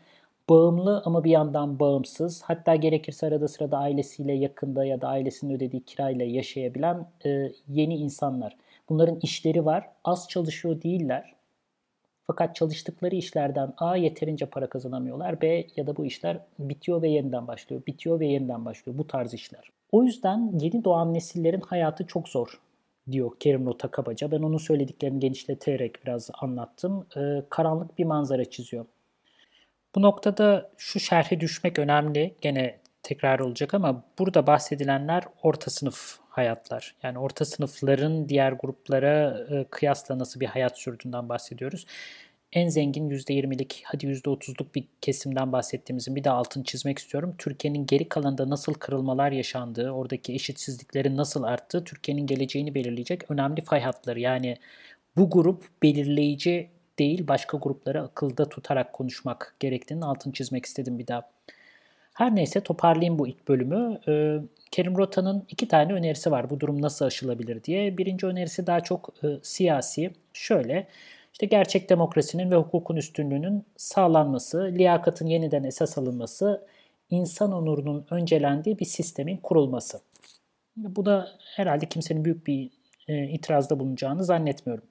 bağımlı 0.49 1.03
ama 1.05 1.25
bir 1.25 1.31
yandan 1.31 1.79
bağımsız 1.79 2.43
hatta 2.43 2.77
gerekirse 2.77 3.27
arada 3.27 3.49
sırada 3.49 3.79
ailesiyle 3.79 4.33
yakında 4.33 4.85
ya 4.85 5.01
da 5.01 5.09
ailesinin 5.09 5.55
ödediği 5.55 5.85
kirayla 5.85 6.25
yaşayabilen 6.25 7.07
e, 7.27 7.53
yeni 7.69 7.97
insanlar. 7.97 8.57
Bunların 8.89 9.19
işleri 9.23 9.65
var 9.65 9.89
az 10.05 10.29
çalışıyor 10.29 10.83
değiller 10.83 11.36
fakat 12.27 12.57
çalıştıkları 12.57 13.15
işlerden 13.15 13.73
A 13.79 13.97
yeterince 13.97 14.47
para 14.47 14.69
kazanamıyorlar. 14.69 15.41
B 15.41 15.67
ya 15.77 15.87
da 15.87 15.97
bu 15.97 16.05
işler 16.05 16.39
bitiyor 16.59 17.03
ve 17.03 17.09
yeniden 17.09 17.47
başlıyor. 17.47 17.83
Bitiyor 17.87 18.21
ve 18.21 18.27
yeniden 18.27 18.65
başlıyor. 18.65 18.99
Bu 18.99 19.07
tarz 19.07 19.35
işler. 19.35 19.71
O 19.93 20.03
yüzden 20.05 20.51
yeni 20.61 20.85
doğan 20.85 21.15
nesillerin 21.15 21.61
hayatı 21.61 22.07
çok 22.07 22.29
zor 22.29 22.61
diyor 23.13 23.31
Kerim 23.41 23.67
Rota 23.67 23.89
kabaca. 23.89 24.31
Ben 24.31 24.43
onun 24.43 24.59
söylediklerini 24.59 25.21
genişleterek 25.21 26.05
biraz 26.05 26.31
anlattım. 26.41 27.07
Ee, 27.17 27.43
karanlık 27.51 27.99
bir 27.99 28.05
manzara 28.05 28.45
çiziyor. 28.45 28.87
Bu 29.95 30.03
noktada 30.03 30.71
şu 30.77 31.01
şerhe 31.01 31.41
düşmek 31.41 31.79
önemli. 31.79 32.35
Gene 32.41 32.79
tekrar 33.03 33.39
olacak 33.39 33.75
ama 33.75 34.03
burada 34.19 34.47
bahsedilenler 34.47 35.25
orta 35.43 35.71
sınıf 35.71 36.19
hayatlar. 36.37 36.95
Yani 37.03 37.19
orta 37.19 37.45
sınıfların 37.45 38.29
diğer 38.29 38.53
gruplara 38.53 39.47
kıyasla 39.71 40.19
nasıl 40.19 40.41
bir 40.41 40.47
hayat 40.47 40.79
sürdüğünden 40.79 41.29
bahsediyoruz. 41.29 41.87
En 42.53 42.69
zengin 42.69 43.11
%20'lik 43.11 43.83
hadi 43.85 44.07
%30'luk 44.07 44.75
bir 44.75 44.85
kesimden 45.01 45.53
bahsettiğimizin 45.53 46.17
bir 46.17 46.25
de 46.25 46.31
altını 46.31 46.65
çizmek 46.65 46.99
istiyorum. 46.99 47.35
Türkiye'nin 47.39 47.87
geri 47.87 48.09
kalanında 48.09 48.51
nasıl 48.51 48.75
kırılmalar 48.75 49.33
yaşandığı, 49.33 49.91
oradaki 49.91 50.35
eşitsizliklerin 50.35 51.17
nasıl 51.17 51.43
arttığı 51.43 51.85
Türkiye'nin 51.85 52.27
geleceğini 52.27 52.75
belirleyecek 52.75 53.31
önemli 53.31 53.65
fay 53.65 53.81
hatları. 53.81 54.21
Yani 54.21 54.57
bu 55.17 55.31
grup 55.31 55.65
belirleyici 55.83 56.71
değil 56.99 57.29
başka 57.29 57.59
grupları 57.59 58.03
akılda 58.03 58.49
tutarak 58.49 58.93
konuşmak 58.93 59.57
gerektiğini 59.61 60.05
altını 60.05 60.33
çizmek 60.33 60.67
istedim 60.67 60.99
bir 60.99 61.07
daha. 61.07 61.31
Her 62.17 62.35
neyse 62.35 62.61
toparlayayım 62.61 63.19
bu 63.19 63.29
ilk 63.29 63.49
bölümü. 63.49 64.01
Ee, 64.09 64.39
Kerim 64.71 64.97
Rota'nın 64.97 65.45
iki 65.49 65.69
tane 65.69 65.93
önerisi 65.93 66.31
var 66.31 66.51
bu 66.51 66.61
durum 66.61 66.83
nasıl 66.83 67.05
aşılabilir 67.05 67.65
diye. 67.65 67.99
Birinci 67.99 68.27
önerisi 68.27 68.67
daha 68.67 68.81
çok 68.81 69.15
e, 69.25 69.27
siyasi. 69.43 70.11
Şöyle, 70.33 70.87
işte 71.33 71.47
gerçek 71.47 71.91
demokrasinin 71.91 72.51
ve 72.51 72.57
hukukun 72.57 72.97
üstünlüğünün 72.97 73.65
sağlanması, 73.77 74.73
liyakatın 74.75 75.27
yeniden 75.27 75.65
esas 75.65 75.99
alınması, 75.99 76.67
insan 77.11 77.53
onurunun 77.53 78.07
öncelendiği 78.11 78.79
bir 78.79 78.85
sistemin 78.85 79.37
kurulması. 79.37 80.01
Bu 80.77 81.07
da 81.07 81.29
herhalde 81.57 81.87
kimsenin 81.87 82.25
büyük 82.25 82.47
bir 82.47 82.71
e, 83.09 83.29
itirazda 83.29 83.81
bulunacağını 83.81 84.25
zannetmiyorum. 84.25 84.85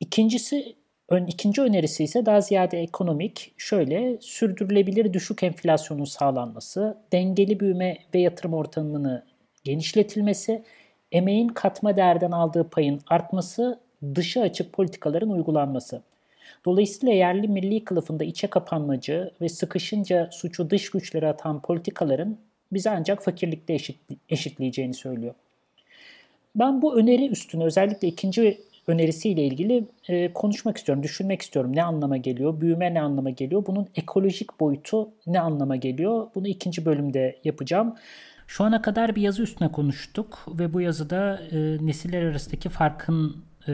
İkincisi 0.00 0.74
Ön, 1.08 1.26
ikinci 1.26 1.62
önerisi 1.62 2.04
ise 2.04 2.26
daha 2.26 2.40
ziyade 2.40 2.80
ekonomik. 2.82 3.52
Şöyle, 3.56 4.16
sürdürülebilir 4.20 5.12
düşük 5.12 5.42
enflasyonun 5.42 6.04
sağlanması, 6.04 6.98
dengeli 7.12 7.60
büyüme 7.60 7.98
ve 8.14 8.18
yatırım 8.18 8.54
ortamını 8.54 9.24
genişletilmesi, 9.64 10.62
emeğin 11.12 11.48
katma 11.48 11.96
değerden 11.96 12.30
aldığı 12.30 12.70
payın 12.70 13.00
artması, 13.06 13.80
dışı 14.14 14.40
açık 14.40 14.72
politikaların 14.72 15.30
uygulanması. 15.30 16.02
Dolayısıyla 16.64 17.14
yerli 17.14 17.48
milli 17.48 17.84
kılıfında 17.84 18.24
içe 18.24 18.46
kapanmacı 18.46 19.30
ve 19.40 19.48
sıkışınca 19.48 20.28
suçu 20.32 20.70
dış 20.70 20.90
güçlere 20.90 21.28
atan 21.28 21.62
politikaların 21.62 22.38
bizi 22.72 22.90
ancak 22.90 23.22
fakirlikte 23.22 23.74
eşit, 23.74 23.96
eşitleyeceğini 24.28 24.94
söylüyor. 24.94 25.34
Ben 26.56 26.82
bu 26.82 26.96
öneri 26.98 27.28
üstüne 27.28 27.64
özellikle 27.64 28.08
ikinci 28.08 28.60
önerisiyle 28.86 29.44
ilgili 29.44 29.84
e, 30.08 30.32
konuşmak 30.32 30.76
istiyorum, 30.76 31.02
düşünmek 31.02 31.42
istiyorum. 31.42 31.76
Ne 31.76 31.82
anlama 31.84 32.16
geliyor, 32.16 32.60
büyüme 32.60 32.94
ne 32.94 33.02
anlama 33.02 33.30
geliyor, 33.30 33.66
bunun 33.66 33.88
ekolojik 33.94 34.60
boyutu 34.60 35.08
ne 35.26 35.40
anlama 35.40 35.76
geliyor? 35.76 36.26
Bunu 36.34 36.48
ikinci 36.48 36.84
bölümde 36.84 37.38
yapacağım. 37.44 37.94
Şu 38.46 38.64
ana 38.64 38.82
kadar 38.82 39.16
bir 39.16 39.22
yazı 39.22 39.42
üstüne 39.42 39.72
konuştuk 39.72 40.46
ve 40.48 40.72
bu 40.72 40.80
yazıda 40.80 41.40
e, 41.52 41.86
nesiller 41.86 42.22
arasındaki 42.22 42.68
farkın 42.68 43.44
e, 43.68 43.72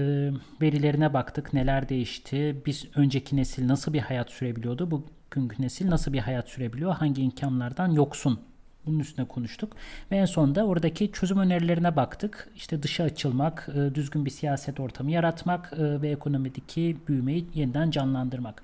verilerine 0.62 1.14
baktık. 1.14 1.52
Neler 1.54 1.88
değişti? 1.88 2.62
Biz 2.66 2.86
önceki 2.96 3.36
nesil 3.36 3.68
nasıl 3.68 3.92
bir 3.92 3.98
hayat 3.98 4.30
sürebiliyordu? 4.30 4.90
Bugünkü 4.90 5.62
nesil 5.62 5.90
nasıl 5.90 6.12
bir 6.12 6.18
hayat 6.18 6.48
sürebiliyor? 6.48 6.92
Hangi 6.92 7.22
imkanlardan 7.22 7.90
yoksun 7.90 8.40
bunun 8.86 8.98
üstüne 8.98 9.26
konuştuk. 9.26 9.76
Ve 10.10 10.16
en 10.16 10.24
sonunda 10.24 10.66
oradaki 10.66 11.12
çözüm 11.12 11.38
önerilerine 11.38 11.96
baktık. 11.96 12.48
İşte 12.56 12.82
dışa 12.82 13.04
açılmak, 13.04 13.68
e, 13.74 13.94
düzgün 13.94 14.24
bir 14.24 14.30
siyaset 14.30 14.80
ortamı 14.80 15.10
yaratmak 15.10 15.72
e, 15.72 16.02
ve 16.02 16.08
ekonomideki 16.08 16.96
büyümeyi 17.08 17.46
yeniden 17.54 17.90
canlandırmak. 17.90 18.62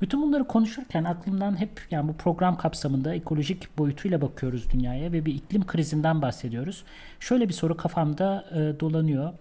Bütün 0.00 0.22
bunları 0.22 0.44
konuşurken 0.44 1.04
aklımdan 1.04 1.60
hep 1.60 1.86
yani 1.90 2.08
bu 2.08 2.12
program 2.12 2.56
kapsamında 2.56 3.14
ekolojik 3.14 3.78
boyutuyla 3.78 4.20
bakıyoruz 4.20 4.70
dünyaya 4.70 5.12
ve 5.12 5.26
bir 5.26 5.34
iklim 5.34 5.66
krizinden 5.66 6.22
bahsediyoruz. 6.22 6.84
Şöyle 7.20 7.48
bir 7.48 7.54
soru 7.54 7.76
kafamda 7.76 8.44
e, 8.50 8.80
dolanıyor. 8.80 9.32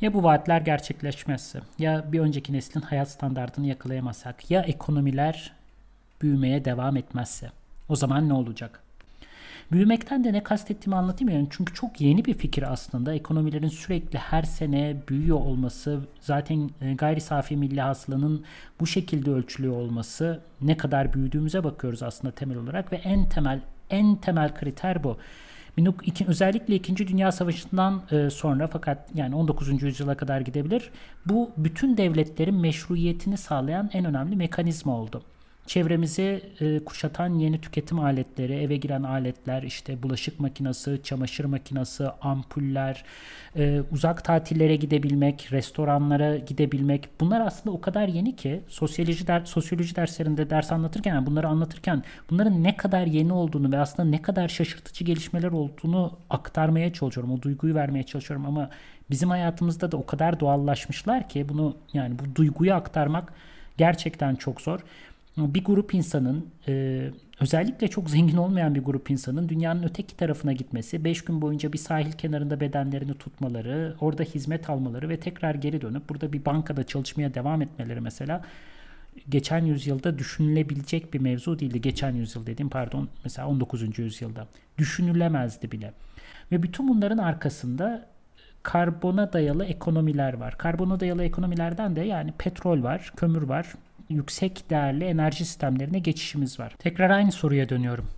Ya 0.00 0.14
bu 0.14 0.22
vaatler 0.22 0.60
gerçekleşmezse, 0.60 1.60
ya 1.78 2.12
bir 2.12 2.20
önceki 2.20 2.52
neslin 2.52 2.80
hayat 2.80 3.10
standartını 3.10 3.66
yakalayamazsak, 3.66 4.50
ya 4.50 4.62
ekonomiler 4.62 5.52
büyümeye 6.22 6.64
devam 6.64 6.96
etmezse 6.96 7.50
o 7.88 7.96
zaman 7.96 8.28
ne 8.28 8.32
olacak? 8.32 8.87
Büyümekten 9.72 10.24
de 10.24 10.32
ne 10.32 10.42
kastettiğimi 10.42 10.96
anlatayım 10.96 11.34
yani. 11.34 11.48
Çünkü 11.50 11.74
çok 11.74 12.00
yeni 12.00 12.24
bir 12.24 12.34
fikir 12.34 12.72
aslında. 12.72 13.14
Ekonomilerin 13.14 13.68
sürekli 13.68 14.18
her 14.18 14.42
sene 14.42 14.96
büyüyor 15.08 15.40
olması, 15.40 16.00
zaten 16.20 16.70
e, 16.80 16.94
gayri 16.94 17.20
safi 17.20 17.56
milli 17.56 17.80
hasılanın 17.80 18.44
bu 18.80 18.86
şekilde 18.86 19.30
ölçülüyor 19.30 19.76
olması, 19.76 20.40
ne 20.60 20.76
kadar 20.76 21.14
büyüdüğümüze 21.14 21.64
bakıyoruz 21.64 22.02
aslında 22.02 22.34
temel 22.34 22.56
olarak 22.56 22.92
ve 22.92 22.96
en 22.96 23.28
temel 23.28 23.60
en 23.90 24.16
temel 24.16 24.54
kriter 24.54 25.04
bu. 25.04 25.16
Özellikle 26.26 26.74
2. 26.74 27.08
Dünya 27.08 27.32
Savaşı'ndan 27.32 28.02
e, 28.10 28.30
sonra 28.30 28.66
fakat 28.66 29.10
yani 29.14 29.34
19. 29.34 29.82
yüzyıla 29.82 30.14
kadar 30.16 30.40
gidebilir. 30.40 30.90
Bu 31.26 31.50
bütün 31.56 31.96
devletlerin 31.96 32.54
meşruiyetini 32.54 33.36
sağlayan 33.36 33.90
en 33.92 34.04
önemli 34.04 34.36
mekanizma 34.36 34.96
oldu. 34.96 35.22
Çevremizi 35.68 36.42
e, 36.60 36.78
kuşatan 36.78 37.34
yeni 37.34 37.60
tüketim 37.60 38.00
aletleri, 38.00 38.54
eve 38.54 38.76
giren 38.76 39.02
aletler, 39.02 39.62
işte 39.62 40.02
bulaşık 40.02 40.40
makinesi, 40.40 41.00
çamaşır 41.02 41.44
makinesi, 41.44 42.04
ampuller, 42.20 43.04
e, 43.56 43.80
uzak 43.92 44.24
tatillere 44.24 44.76
gidebilmek, 44.76 45.48
restoranlara 45.52 46.36
gidebilmek. 46.36 47.08
Bunlar 47.20 47.46
aslında 47.46 47.76
o 47.76 47.80
kadar 47.80 48.08
yeni 48.08 48.36
ki 48.36 48.60
sosyoloji 48.68 49.26
der, 49.26 49.44
sosyoloji 49.44 49.96
derslerinde 49.96 50.50
ders 50.50 50.72
anlatırken, 50.72 51.14
yani 51.14 51.26
bunları 51.26 51.48
anlatırken 51.48 52.02
bunların 52.30 52.62
ne 52.62 52.76
kadar 52.76 53.06
yeni 53.06 53.32
olduğunu 53.32 53.72
ve 53.72 53.78
aslında 53.78 54.08
ne 54.08 54.22
kadar 54.22 54.48
şaşırtıcı 54.48 55.04
gelişmeler 55.04 55.52
olduğunu 55.52 56.18
aktarmaya 56.30 56.92
çalışıyorum. 56.92 57.32
O 57.32 57.42
duyguyu 57.42 57.74
vermeye 57.74 58.02
çalışıyorum 58.02 58.46
ama 58.46 58.70
bizim 59.10 59.30
hayatımızda 59.30 59.92
da 59.92 59.96
o 59.96 60.06
kadar 60.06 60.40
doğallaşmışlar 60.40 61.28
ki 61.28 61.48
bunu 61.48 61.76
yani 61.92 62.18
bu 62.18 62.36
duyguyu 62.36 62.74
aktarmak 62.74 63.32
gerçekten 63.78 64.34
çok 64.34 64.60
zor. 64.60 64.80
Bir 65.38 65.64
grup 65.64 65.94
insanın 65.94 66.46
e, 66.68 67.04
özellikle 67.40 67.88
çok 67.88 68.10
zengin 68.10 68.36
olmayan 68.36 68.74
bir 68.74 68.80
grup 68.80 69.10
insanın 69.10 69.48
dünyanın 69.48 69.82
öteki 69.82 70.16
tarafına 70.16 70.52
gitmesi, 70.52 71.04
5 71.04 71.24
gün 71.24 71.42
boyunca 71.42 71.72
bir 71.72 71.78
sahil 71.78 72.12
kenarında 72.12 72.60
bedenlerini 72.60 73.14
tutmaları, 73.14 73.96
orada 74.00 74.22
hizmet 74.22 74.70
almaları 74.70 75.08
ve 75.08 75.20
tekrar 75.20 75.54
geri 75.54 75.80
dönüp 75.80 76.08
burada 76.08 76.32
bir 76.32 76.44
bankada 76.44 76.84
çalışmaya 76.84 77.34
devam 77.34 77.62
etmeleri 77.62 78.00
mesela 78.00 78.42
geçen 79.28 79.64
yüzyılda 79.64 80.18
düşünülebilecek 80.18 81.14
bir 81.14 81.20
mevzu 81.20 81.58
değildi. 81.58 81.80
Geçen 81.80 82.14
yüzyıl 82.14 82.46
dediğim 82.46 82.70
pardon 82.70 83.08
mesela 83.24 83.48
19. 83.48 83.98
yüzyılda. 83.98 84.46
Düşünülemezdi 84.78 85.72
bile. 85.72 85.92
Ve 86.52 86.62
bütün 86.62 86.88
bunların 86.88 87.18
arkasında 87.18 88.06
karbona 88.62 89.32
dayalı 89.32 89.64
ekonomiler 89.64 90.32
var. 90.32 90.58
Karbona 90.58 91.00
dayalı 91.00 91.24
ekonomilerden 91.24 91.96
de 91.96 92.00
yani 92.00 92.32
petrol 92.38 92.82
var, 92.82 93.12
kömür 93.16 93.42
var, 93.42 93.66
yüksek 94.08 94.70
değerli 94.70 95.04
enerji 95.04 95.44
sistemlerine 95.44 95.98
geçişimiz 95.98 96.60
var. 96.60 96.74
Tekrar 96.78 97.10
aynı 97.10 97.32
soruya 97.32 97.68
dönüyorum. 97.68 98.08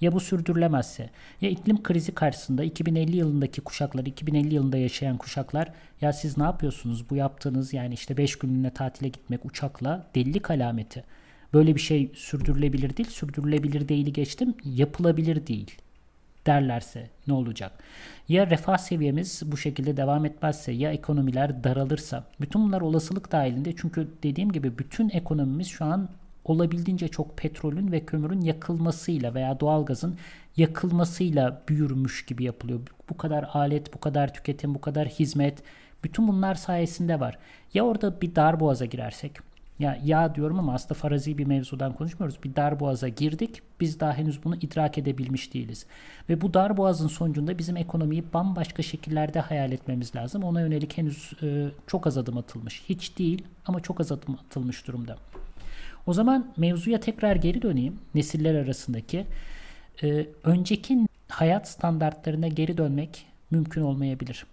Ya 0.00 0.12
bu 0.12 0.20
sürdürülemezse? 0.20 1.10
Ya 1.40 1.50
iklim 1.50 1.82
krizi 1.82 2.14
karşısında 2.14 2.64
2050 2.64 3.16
yılındaki 3.16 3.60
kuşaklar, 3.60 4.06
2050 4.06 4.54
yılında 4.54 4.76
yaşayan 4.76 5.16
kuşaklar 5.16 5.72
ya 6.00 6.12
siz 6.12 6.38
ne 6.38 6.44
yapıyorsunuz? 6.44 7.10
Bu 7.10 7.16
yaptığınız 7.16 7.72
yani 7.72 7.94
işte 7.94 8.16
5 8.16 8.36
günlüğüne 8.36 8.70
tatile 8.70 9.08
gitmek 9.08 9.44
uçakla 9.44 10.06
delilik 10.14 10.50
alameti. 10.50 11.04
Böyle 11.52 11.74
bir 11.74 11.80
şey 11.80 12.12
sürdürülebilir 12.14 12.96
değil. 12.96 13.08
Sürdürülebilir 13.08 13.88
değili 13.88 14.12
geçtim. 14.12 14.54
Yapılabilir 14.64 15.46
değil 15.46 15.78
derlerse 16.48 17.10
ne 17.26 17.32
olacak? 17.32 17.72
Ya 18.28 18.50
refah 18.50 18.78
seviyemiz 18.78 19.42
bu 19.46 19.56
şekilde 19.56 19.96
devam 19.96 20.24
etmezse 20.24 20.72
ya 20.72 20.92
ekonomiler 20.92 21.64
daralırsa 21.64 22.24
bütün 22.40 22.62
bunlar 22.62 22.80
olasılık 22.80 23.32
dahilinde 23.32 23.76
çünkü 23.76 24.08
dediğim 24.22 24.52
gibi 24.52 24.78
bütün 24.78 25.08
ekonomimiz 25.08 25.66
şu 25.66 25.84
an 25.84 26.08
olabildiğince 26.44 27.08
çok 27.08 27.36
petrolün 27.36 27.92
ve 27.92 28.00
kömürün 28.00 28.40
yakılmasıyla 28.40 29.34
veya 29.34 29.60
doğalgazın 29.60 30.16
yakılmasıyla 30.56 31.62
büyürmüş 31.68 32.26
gibi 32.26 32.44
yapılıyor. 32.44 32.80
Bu 33.10 33.16
kadar 33.16 33.50
alet, 33.52 33.94
bu 33.94 34.00
kadar 34.00 34.34
tüketim, 34.34 34.74
bu 34.74 34.80
kadar 34.80 35.08
hizmet 35.08 35.62
bütün 36.04 36.28
bunlar 36.28 36.54
sayesinde 36.54 37.20
var. 37.20 37.38
Ya 37.74 37.84
orada 37.84 38.20
bir 38.20 38.34
dar 38.34 38.60
boğaza 38.60 38.84
girersek 38.84 39.47
ya, 39.78 39.98
ya 40.04 40.34
diyorum 40.34 40.58
ama 40.58 40.74
aslında 40.74 40.94
farazi 40.94 41.38
bir 41.38 41.46
mevzudan 41.46 41.92
konuşmuyoruz. 41.92 42.44
Bir 42.44 42.56
dar 42.56 42.80
boğaza 42.80 43.08
girdik. 43.08 43.62
Biz 43.80 44.00
daha 44.00 44.12
henüz 44.12 44.44
bunu 44.44 44.56
idrak 44.56 44.98
edebilmiş 44.98 45.54
değiliz. 45.54 45.86
Ve 46.28 46.40
bu 46.40 46.54
dar 46.54 46.76
boğazın 46.76 47.08
sonucunda 47.08 47.58
bizim 47.58 47.76
ekonomiyi 47.76 48.24
bambaşka 48.34 48.82
şekillerde 48.82 49.40
hayal 49.40 49.72
etmemiz 49.72 50.16
lazım. 50.16 50.42
Ona 50.42 50.60
yönelik 50.60 50.98
henüz 50.98 51.32
e, 51.42 51.68
çok 51.86 52.06
az 52.06 52.18
adım 52.18 52.38
atılmış. 52.38 52.82
Hiç 52.88 53.18
değil 53.18 53.44
ama 53.66 53.80
çok 53.80 54.00
az 54.00 54.12
adım 54.12 54.38
atılmış 54.46 54.86
durumda. 54.86 55.16
O 56.06 56.12
zaman 56.12 56.52
mevzuya 56.56 57.00
tekrar 57.00 57.36
geri 57.36 57.62
döneyim. 57.62 57.98
Nesiller 58.14 58.54
arasındaki. 58.54 59.26
E, 60.02 60.26
önceki 60.44 61.06
hayat 61.28 61.68
standartlarına 61.68 62.48
geri 62.48 62.78
dönmek 62.78 63.26
mümkün 63.50 63.82
olmayabilir. 63.82 64.46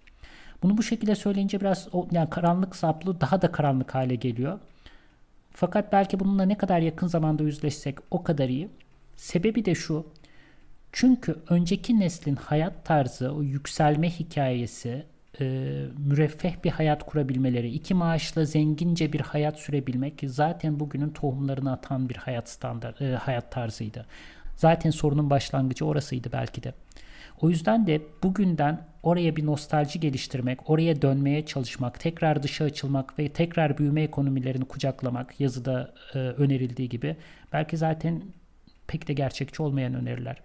Bunu 0.62 0.78
bu 0.78 0.82
şekilde 0.82 1.14
söyleyince 1.14 1.60
biraz 1.60 1.88
o, 1.92 2.08
yani 2.12 2.30
karanlık 2.30 2.76
saplı 2.76 3.20
daha 3.20 3.42
da 3.42 3.52
karanlık 3.52 3.94
hale 3.94 4.14
geliyor. 4.14 4.58
Fakat 5.58 5.92
belki 5.92 6.20
bununla 6.20 6.42
ne 6.42 6.58
kadar 6.58 6.80
yakın 6.80 7.06
zamanda 7.06 7.42
yüzleşsek 7.42 7.98
o 8.10 8.22
kadar 8.22 8.48
iyi. 8.48 8.68
Sebebi 9.16 9.64
de 9.64 9.74
şu. 9.74 10.06
Çünkü 10.92 11.36
önceki 11.48 12.00
neslin 12.00 12.36
hayat 12.36 12.84
tarzı, 12.84 13.32
o 13.32 13.42
yükselme 13.42 14.10
hikayesi, 14.10 15.06
e, 15.40 15.44
müreffeh 15.98 16.64
bir 16.64 16.70
hayat 16.70 17.06
kurabilmeleri, 17.06 17.70
iki 17.70 17.94
maaşla 17.94 18.44
zengince 18.44 19.12
bir 19.12 19.20
hayat 19.20 19.58
sürebilmek 19.58 20.14
zaten 20.26 20.80
bugünün 20.80 21.10
tohumlarını 21.10 21.72
atan 21.72 22.08
bir 22.08 22.16
hayat 22.16 22.48
standart, 22.48 23.02
e, 23.02 23.14
hayat 23.14 23.52
tarzıydı. 23.52 24.06
Zaten 24.56 24.90
sorunun 24.90 25.30
başlangıcı 25.30 25.84
orasıydı 25.84 26.32
belki 26.32 26.62
de. 26.62 26.72
O 27.40 27.50
yüzden 27.50 27.86
de 27.86 28.00
bugünden 28.22 28.86
oraya 29.02 29.36
bir 29.36 29.46
nostalji 29.46 30.00
geliştirmek, 30.00 30.70
oraya 30.70 31.02
dönmeye 31.02 31.46
çalışmak, 31.46 32.00
tekrar 32.00 32.42
dışa 32.42 32.64
açılmak 32.64 33.18
ve 33.18 33.28
tekrar 33.28 33.78
büyüme 33.78 34.02
ekonomilerini 34.02 34.64
kucaklamak 34.64 35.40
yazıda 35.40 35.94
e, 36.14 36.18
önerildiği 36.18 36.88
gibi 36.88 37.16
belki 37.52 37.76
zaten 37.76 38.22
pek 38.86 39.08
de 39.08 39.12
gerçekçi 39.12 39.62
olmayan 39.62 39.94
öneriler. 39.94 40.36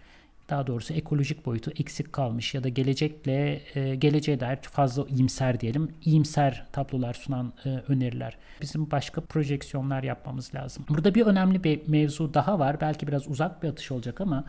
Daha 0.49 0.67
doğrusu 0.67 0.93
ekolojik 0.93 1.45
boyutu 1.45 1.71
eksik 1.80 2.13
kalmış 2.13 2.54
ya 2.54 2.63
da 2.63 2.69
gelecekle 2.69 3.62
e, 3.75 3.95
geleceğe 3.95 4.39
dair 4.39 4.58
fazla 4.62 5.06
iyimser 5.08 5.60
diyelim, 5.60 5.91
iyimser 6.06 6.65
tablolar 6.71 7.13
sunan 7.13 7.54
e, 7.65 7.69
öneriler. 7.69 8.38
Bizim 8.62 8.91
başka 8.91 9.21
projeksiyonlar 9.21 10.04
yapmamız 10.04 10.56
lazım. 10.56 10.86
Burada 10.89 11.15
bir 11.15 11.25
önemli 11.25 11.63
bir 11.63 11.88
mevzu 11.88 12.34
daha 12.34 12.60
var. 12.60 12.82
Belki 12.82 13.08
biraz 13.08 13.27
uzak 13.27 13.63
bir 13.63 13.69
atış 13.69 13.91
olacak 13.91 14.21
ama 14.21 14.45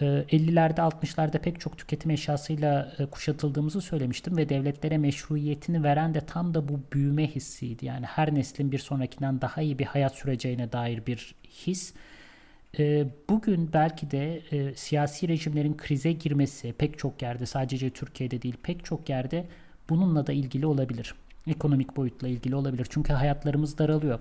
50'lerde 0.00 0.80
ee, 0.80 1.06
60'larda 1.06 1.38
pek 1.38 1.60
çok 1.60 1.78
tüketim 1.78 2.10
eşyasıyla 2.10 2.92
e, 2.98 3.06
kuşatıldığımızı 3.06 3.80
söylemiştim 3.80 4.36
ve 4.36 4.48
devletlere 4.48 4.98
meşruiyetini 4.98 5.82
veren 5.82 6.14
de 6.14 6.20
tam 6.20 6.54
da 6.54 6.68
bu 6.68 6.80
büyüme 6.92 7.26
hissiydi. 7.26 7.86
Yani 7.86 8.06
her 8.06 8.34
neslin 8.34 8.72
bir 8.72 8.78
sonrakinden 8.78 9.40
daha 9.40 9.62
iyi 9.62 9.78
bir 9.78 9.84
hayat 9.84 10.14
süreceğine 10.14 10.72
dair 10.72 11.06
bir 11.06 11.34
his. 11.66 11.94
Ee, 12.78 13.06
bugün 13.28 13.72
belki 13.72 14.10
de 14.10 14.42
e, 14.52 14.74
siyasi 14.74 15.28
rejimlerin 15.28 15.76
krize 15.76 16.12
girmesi 16.12 16.72
pek 16.72 16.98
çok 16.98 17.22
yerde 17.22 17.46
sadece 17.46 17.90
Türkiye'de 17.90 18.42
değil 18.42 18.56
pek 18.62 18.84
çok 18.84 19.08
yerde 19.08 19.46
bununla 19.88 20.26
da 20.26 20.32
ilgili 20.32 20.66
olabilir. 20.66 21.14
Ekonomik 21.46 21.96
boyutla 21.96 22.28
ilgili 22.28 22.54
olabilir. 22.54 22.86
Çünkü 22.90 23.12
hayatlarımız 23.12 23.78
daralıyor. 23.78 24.20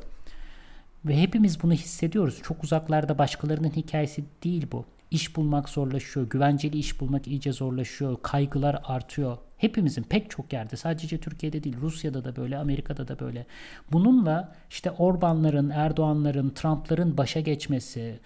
Ve 1.06 1.22
hepimiz 1.22 1.64
bunu 1.64 1.74
hissediyoruz. 1.74 2.42
Çok 2.44 2.64
uzaklarda 2.64 3.18
başkalarının 3.18 3.72
hikayesi 3.72 4.24
değil 4.44 4.68
bu. 4.72 4.86
İş 5.16 5.36
bulmak 5.36 5.70
zorlaşıyor, 5.70 6.30
güvenceli 6.30 6.78
iş 6.78 7.02
bulmak 7.02 7.28
iyice 7.28 7.52
zorlaşıyor, 7.54 8.18
kaygılar 8.22 8.82
artıyor. 8.84 9.38
Hepimizin 9.58 10.04
pek 10.04 10.30
çok 10.30 10.54
yerde 10.54 10.76
sadece 10.76 11.18
Türkiye'de 11.18 11.64
değil 11.64 11.78
Rusya'da 11.82 12.24
da 12.26 12.36
böyle 12.36 12.58
Amerika'da 12.58 13.08
da 13.08 13.20
böyle. 13.20 13.46
Bununla 13.92 14.56
işte 14.70 14.92
Orbanların, 14.92 15.70
Erdoğanların, 15.70 16.50
Trump'ların 16.50 17.18
başa 17.18 17.40
geçmesi 17.40 18.20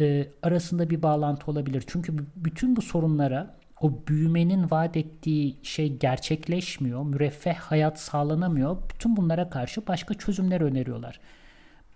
e, 0.00 0.26
arasında 0.42 0.90
bir 0.90 1.02
bağlantı 1.02 1.50
olabilir. 1.50 1.84
Çünkü 1.86 2.16
bütün 2.36 2.76
bu 2.76 2.82
sorunlara 2.82 3.56
o 3.80 4.06
büyümenin 4.08 4.70
vaat 4.70 4.96
ettiği 4.96 5.56
şey 5.62 5.96
gerçekleşmiyor, 5.96 7.02
müreffeh 7.02 7.54
hayat 7.54 8.00
sağlanamıyor. 8.00 8.76
Bütün 8.94 9.16
bunlara 9.16 9.50
karşı 9.50 9.86
başka 9.86 10.14
çözümler 10.14 10.60
öneriyorlar. 10.60 11.20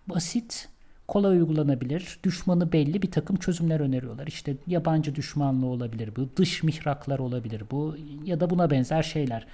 Basit 0.07 0.69
kolay 1.13 1.39
uygulanabilir, 1.39 2.19
düşmanı 2.25 2.73
belli 2.73 3.03
bir 3.03 3.11
takım 3.11 3.37
çözümler 3.37 3.81
öneriyorlar. 3.81 4.27
İşte 4.27 4.57
yabancı 4.67 5.15
düşmanlığı 5.15 5.67
olabilir 5.67 6.11
bu, 6.17 6.29
dış 6.37 6.63
mihraklar 6.63 7.19
olabilir 7.19 7.63
bu 7.71 7.97
ya 8.25 8.41
da 8.41 8.51
buna 8.51 8.71
benzer 8.71 9.03
şeyler. 9.03 9.47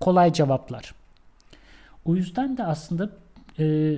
Kolay 0.00 0.32
cevaplar. 0.32 0.94
O 2.04 2.16
yüzden 2.16 2.56
de 2.56 2.64
aslında 2.64 3.10
e, 3.58 3.94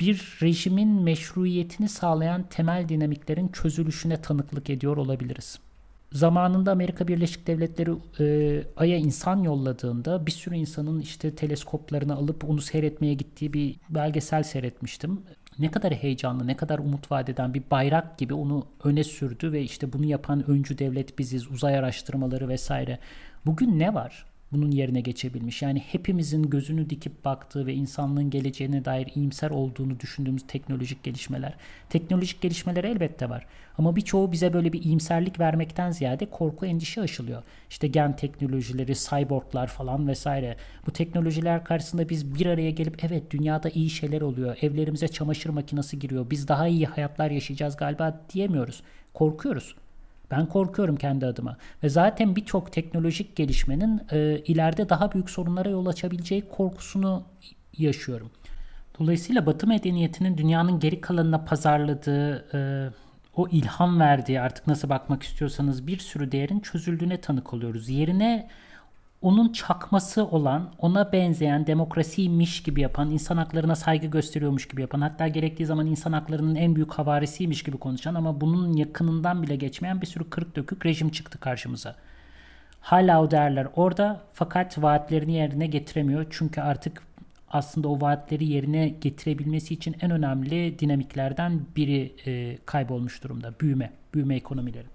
bir 0.00 0.38
rejimin 0.42 0.88
meşruiyetini 0.88 1.88
sağlayan 1.88 2.42
temel 2.42 2.88
dinamiklerin 2.88 3.48
çözülüşüne 3.48 4.22
tanıklık 4.22 4.70
ediyor 4.70 4.96
olabiliriz. 4.96 5.58
Zamanında 6.12 6.72
Amerika 6.72 7.08
Birleşik 7.08 7.46
Devletleri 7.46 7.90
e, 8.20 8.64
Ay'a 8.76 8.96
insan 8.96 9.42
yolladığında 9.42 10.26
bir 10.26 10.32
sürü 10.32 10.54
insanın 10.54 11.00
işte 11.00 11.34
teleskoplarını 11.34 12.14
alıp 12.14 12.50
onu 12.50 12.60
seyretmeye 12.60 13.14
gittiği 13.14 13.52
bir 13.52 13.76
belgesel 13.90 14.42
seyretmiştim 14.42 15.20
ne 15.60 15.70
kadar 15.70 15.92
heyecanlı, 15.92 16.46
ne 16.46 16.56
kadar 16.56 16.78
umut 16.78 17.10
vadeden 17.10 17.54
bir 17.54 17.62
bayrak 17.70 18.18
gibi 18.18 18.34
onu 18.34 18.66
öne 18.84 19.04
sürdü 19.04 19.52
ve 19.52 19.62
işte 19.62 19.92
bunu 19.92 20.04
yapan 20.04 20.50
öncü 20.50 20.78
devlet 20.78 21.18
biziz, 21.18 21.50
uzay 21.50 21.78
araştırmaları 21.78 22.48
vesaire. 22.48 22.98
Bugün 23.46 23.78
ne 23.78 23.94
var? 23.94 24.29
Bunun 24.52 24.70
yerine 24.70 25.00
geçebilmiş. 25.00 25.62
Yani 25.62 25.78
hepimizin 25.78 26.42
gözünü 26.42 26.90
dikip 26.90 27.24
baktığı 27.24 27.66
ve 27.66 27.74
insanlığın 27.74 28.30
geleceğine 28.30 28.84
dair 28.84 29.08
iyimser 29.14 29.50
olduğunu 29.50 30.00
düşündüğümüz 30.00 30.42
teknolojik 30.46 31.02
gelişmeler. 31.02 31.54
Teknolojik 31.88 32.40
gelişmeler 32.40 32.84
elbette 32.84 33.28
var. 33.28 33.46
Ama 33.78 33.96
birçoğu 33.96 34.32
bize 34.32 34.52
böyle 34.52 34.72
bir 34.72 34.82
iyimserlik 34.82 35.40
vermekten 35.40 35.90
ziyade 35.90 36.26
korku, 36.26 36.66
endişe 36.66 37.00
aşılıyor. 37.00 37.42
İşte 37.70 37.86
gen 37.86 38.16
teknolojileri, 38.16 38.94
cyborglar 38.94 39.66
falan 39.66 40.08
vesaire. 40.08 40.56
Bu 40.86 40.90
teknolojiler 40.90 41.64
karşısında 41.64 42.08
biz 42.08 42.34
bir 42.34 42.46
araya 42.46 42.70
gelip 42.70 43.04
evet 43.04 43.30
dünyada 43.30 43.68
iyi 43.68 43.90
şeyler 43.90 44.20
oluyor. 44.20 44.56
Evlerimize 44.62 45.08
çamaşır 45.08 45.50
makinesi 45.50 45.98
giriyor. 45.98 46.30
Biz 46.30 46.48
daha 46.48 46.68
iyi 46.68 46.86
hayatlar 46.86 47.30
yaşayacağız 47.30 47.76
galiba 47.76 48.20
diyemiyoruz. 48.32 48.82
Korkuyoruz. 49.14 49.74
Ben 50.30 50.46
korkuyorum 50.46 50.96
kendi 50.96 51.26
adıma. 51.26 51.56
Ve 51.82 51.88
zaten 51.88 52.36
birçok 52.36 52.72
teknolojik 52.72 53.36
gelişmenin 53.36 54.02
e, 54.12 54.38
ileride 54.38 54.88
daha 54.88 55.12
büyük 55.12 55.30
sorunlara 55.30 55.68
yol 55.68 55.86
açabileceği 55.86 56.48
korkusunu 56.48 57.22
yaşıyorum. 57.78 58.30
Dolayısıyla 58.98 59.46
Batı 59.46 59.66
medeniyetinin 59.66 60.38
dünyanın 60.38 60.80
geri 60.80 61.00
kalanına 61.00 61.44
pazarladığı, 61.44 62.46
e, 62.54 62.90
o 63.36 63.48
ilham 63.48 64.00
verdiği 64.00 64.40
artık 64.40 64.66
nasıl 64.66 64.88
bakmak 64.88 65.22
istiyorsanız 65.22 65.86
bir 65.86 65.98
sürü 65.98 66.32
değerin 66.32 66.60
çözüldüğüne 66.60 67.20
tanık 67.20 67.54
oluyoruz. 67.54 67.88
Yerine 67.88 68.48
onun 69.22 69.52
çakması 69.52 70.24
olan, 70.26 70.72
ona 70.78 71.12
benzeyen 71.12 71.66
demokrasiymiş 71.66 72.62
gibi 72.62 72.80
yapan, 72.80 73.10
insan 73.10 73.36
haklarına 73.36 73.76
saygı 73.76 74.06
gösteriyormuş 74.06 74.68
gibi 74.68 74.80
yapan, 74.80 75.00
hatta 75.00 75.28
gerektiği 75.28 75.66
zaman 75.66 75.86
insan 75.86 76.12
haklarının 76.12 76.54
en 76.54 76.74
büyük 76.74 76.92
havarisiymiş 76.92 77.62
gibi 77.62 77.78
konuşan 77.78 78.14
ama 78.14 78.40
bunun 78.40 78.72
yakınından 78.72 79.42
bile 79.42 79.56
geçmeyen 79.56 80.00
bir 80.00 80.06
sürü 80.06 80.30
kırık 80.30 80.56
dökük 80.56 80.86
rejim 80.86 81.10
çıktı 81.10 81.38
karşımıza. 81.38 81.96
Hala 82.80 83.22
o 83.22 83.30
değerler 83.30 83.68
orada 83.76 84.20
fakat 84.32 84.82
vaatlerini 84.82 85.32
yerine 85.32 85.66
getiremiyor. 85.66 86.26
Çünkü 86.30 86.60
artık 86.60 87.02
aslında 87.50 87.88
o 87.88 88.00
vaatleri 88.00 88.44
yerine 88.44 88.88
getirebilmesi 88.88 89.74
için 89.74 89.96
en 90.00 90.10
önemli 90.10 90.78
dinamiklerden 90.78 91.60
biri 91.76 92.12
e, 92.26 92.58
kaybolmuş 92.66 93.24
durumda. 93.24 93.54
Büyüme, 93.60 93.90
büyüme 94.14 94.36
ekonomileri. 94.36 94.86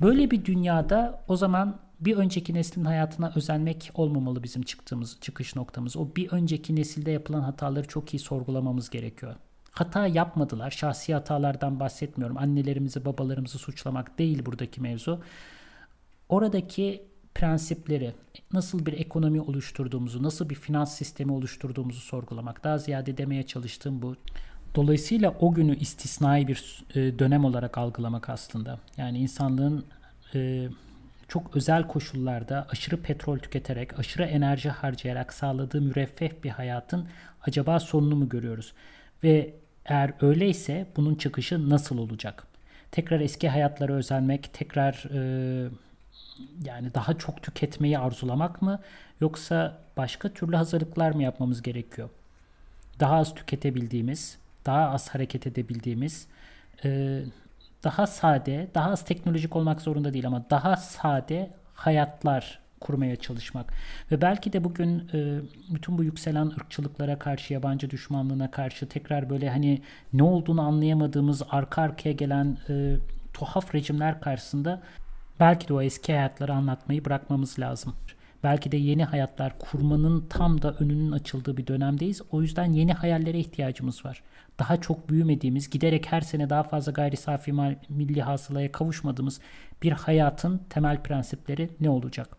Böyle 0.00 0.30
bir 0.30 0.44
dünyada 0.44 1.20
o 1.28 1.36
zaman 1.36 1.76
bir 2.00 2.16
önceki 2.16 2.54
neslin 2.54 2.84
hayatına 2.84 3.32
özenmek 3.36 3.90
olmamalı 3.94 4.42
bizim 4.42 4.62
çıktığımız 4.62 5.18
çıkış 5.20 5.56
noktamız. 5.56 5.96
O 5.96 6.08
bir 6.16 6.32
önceki 6.32 6.76
nesilde 6.76 7.10
yapılan 7.10 7.40
hataları 7.40 7.88
çok 7.88 8.14
iyi 8.14 8.18
sorgulamamız 8.18 8.90
gerekiyor. 8.90 9.34
Hata 9.70 10.06
yapmadılar. 10.06 10.70
Şahsi 10.70 11.14
hatalardan 11.14 11.80
bahsetmiyorum. 11.80 12.36
Annelerimizi, 12.36 13.04
babalarımızı 13.04 13.58
suçlamak 13.58 14.18
değil 14.18 14.46
buradaki 14.46 14.80
mevzu. 14.80 15.20
Oradaki 16.28 17.02
prensipleri, 17.34 18.12
nasıl 18.52 18.86
bir 18.86 18.92
ekonomi 18.92 19.40
oluşturduğumuzu, 19.40 20.22
nasıl 20.22 20.50
bir 20.50 20.54
finans 20.54 20.94
sistemi 20.94 21.32
oluşturduğumuzu 21.32 22.00
sorgulamak. 22.00 22.64
Daha 22.64 22.78
ziyade 22.78 23.16
demeye 23.16 23.42
çalıştığım 23.42 24.02
bu. 24.02 24.16
Dolayısıyla 24.74 25.34
o 25.40 25.54
günü 25.54 25.76
istisnai 25.76 26.48
bir 26.48 26.84
e, 26.94 27.18
dönem 27.18 27.44
olarak 27.44 27.78
algılamak 27.78 28.28
aslında. 28.28 28.78
Yani 28.96 29.18
insanlığın 29.18 29.84
e, 30.34 30.68
çok 31.28 31.56
özel 31.56 31.86
koşullarda 31.88 32.66
aşırı 32.70 33.02
petrol 33.02 33.38
tüketerek, 33.38 33.98
aşırı 33.98 34.24
enerji 34.24 34.68
harcayarak 34.68 35.32
sağladığı 35.32 35.80
müreffeh 35.80 36.30
bir 36.44 36.50
hayatın 36.50 37.08
acaba 37.42 37.80
sonunu 37.80 38.16
mu 38.16 38.28
görüyoruz? 38.28 38.72
Ve 39.24 39.54
eğer 39.84 40.12
öyleyse 40.20 40.86
bunun 40.96 41.14
çıkışı 41.14 41.70
nasıl 41.70 41.98
olacak? 41.98 42.46
Tekrar 42.92 43.20
eski 43.20 43.48
hayatlara 43.48 43.92
özenmek, 43.92 44.52
tekrar 44.52 45.04
e, 45.14 45.68
yani 46.64 46.94
daha 46.94 47.18
çok 47.18 47.42
tüketmeyi 47.42 47.98
arzulamak 47.98 48.62
mı 48.62 48.80
yoksa 49.20 49.78
başka 49.96 50.28
türlü 50.28 50.56
hazırlıklar 50.56 51.10
mı 51.10 51.22
yapmamız 51.22 51.62
gerekiyor? 51.62 52.08
Daha 53.00 53.16
az 53.16 53.34
tüketebildiğimiz, 53.34 54.38
daha 54.66 54.90
az 54.90 55.08
hareket 55.08 55.46
edebildiğimiz, 55.46 56.26
e, 56.84 57.20
daha 57.84 58.06
sade, 58.06 58.68
daha 58.74 58.90
az 58.90 59.04
teknolojik 59.04 59.56
olmak 59.56 59.80
zorunda 59.80 60.12
değil 60.12 60.26
ama 60.26 60.44
daha 60.50 60.76
sade 60.76 61.50
hayatlar 61.74 62.58
kurmaya 62.80 63.16
çalışmak. 63.16 63.72
Ve 64.10 64.20
belki 64.20 64.52
de 64.52 64.64
bugün 64.64 65.08
e, 65.14 65.40
bütün 65.74 65.98
bu 65.98 66.04
yükselen 66.04 66.46
ırkçılıklara 66.46 67.18
karşı, 67.18 67.54
yabancı 67.54 67.90
düşmanlığına 67.90 68.50
karşı 68.50 68.88
tekrar 68.88 69.30
böyle 69.30 69.50
hani 69.50 69.82
ne 70.12 70.22
olduğunu 70.22 70.60
anlayamadığımız 70.60 71.42
arka 71.50 71.82
arkaya 71.82 72.12
gelen 72.12 72.58
e, 72.68 72.96
tuhaf 73.32 73.74
rejimler 73.74 74.20
karşısında 74.20 74.82
belki 75.40 75.68
de 75.68 75.74
o 75.74 75.82
eski 75.82 76.12
hayatları 76.12 76.54
anlatmayı 76.54 77.04
bırakmamız 77.04 77.58
lazım. 77.58 77.94
Belki 78.46 78.72
de 78.72 78.76
yeni 78.76 79.04
hayatlar 79.04 79.58
kurmanın 79.58 80.26
tam 80.28 80.62
da 80.62 80.72
önünün 80.72 81.12
açıldığı 81.12 81.56
bir 81.56 81.66
dönemdeyiz. 81.66 82.22
O 82.30 82.42
yüzden 82.42 82.72
yeni 82.72 82.92
hayallere 82.92 83.38
ihtiyacımız 83.38 84.04
var. 84.04 84.22
Daha 84.58 84.80
çok 84.80 85.10
büyümediğimiz, 85.10 85.70
giderek 85.70 86.12
her 86.12 86.20
sene 86.20 86.50
daha 86.50 86.62
fazla 86.62 86.92
gayri 86.92 87.16
safi 87.16 87.52
milli 87.88 88.22
hasılaya 88.22 88.72
kavuşmadığımız 88.72 89.40
bir 89.82 89.92
hayatın 89.92 90.60
temel 90.70 91.02
prensipleri 91.02 91.70
ne 91.80 91.90
olacak? 91.90 92.36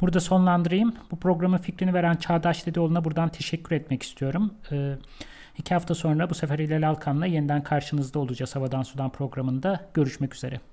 Burada 0.00 0.20
sonlandırayım. 0.20 0.94
Bu 1.10 1.16
programın 1.16 1.58
fikrini 1.58 1.94
veren 1.94 2.16
Çağdaş 2.16 2.66
Dedeoğlu'na 2.66 3.04
buradan 3.04 3.28
teşekkür 3.28 3.76
etmek 3.76 4.02
istiyorum. 4.02 4.54
Ee, 4.72 4.94
iki 5.58 5.74
hafta 5.74 5.94
sonra 5.94 6.30
bu 6.30 6.34
sefer 6.34 6.58
İlal 6.58 6.88
Alkan'la 6.88 7.26
yeniden 7.26 7.62
karşınızda 7.62 8.18
olacağız 8.18 8.56
Havadan 8.56 8.82
Sudan 8.82 9.10
programında. 9.10 9.90
Görüşmek 9.94 10.34
üzere. 10.34 10.60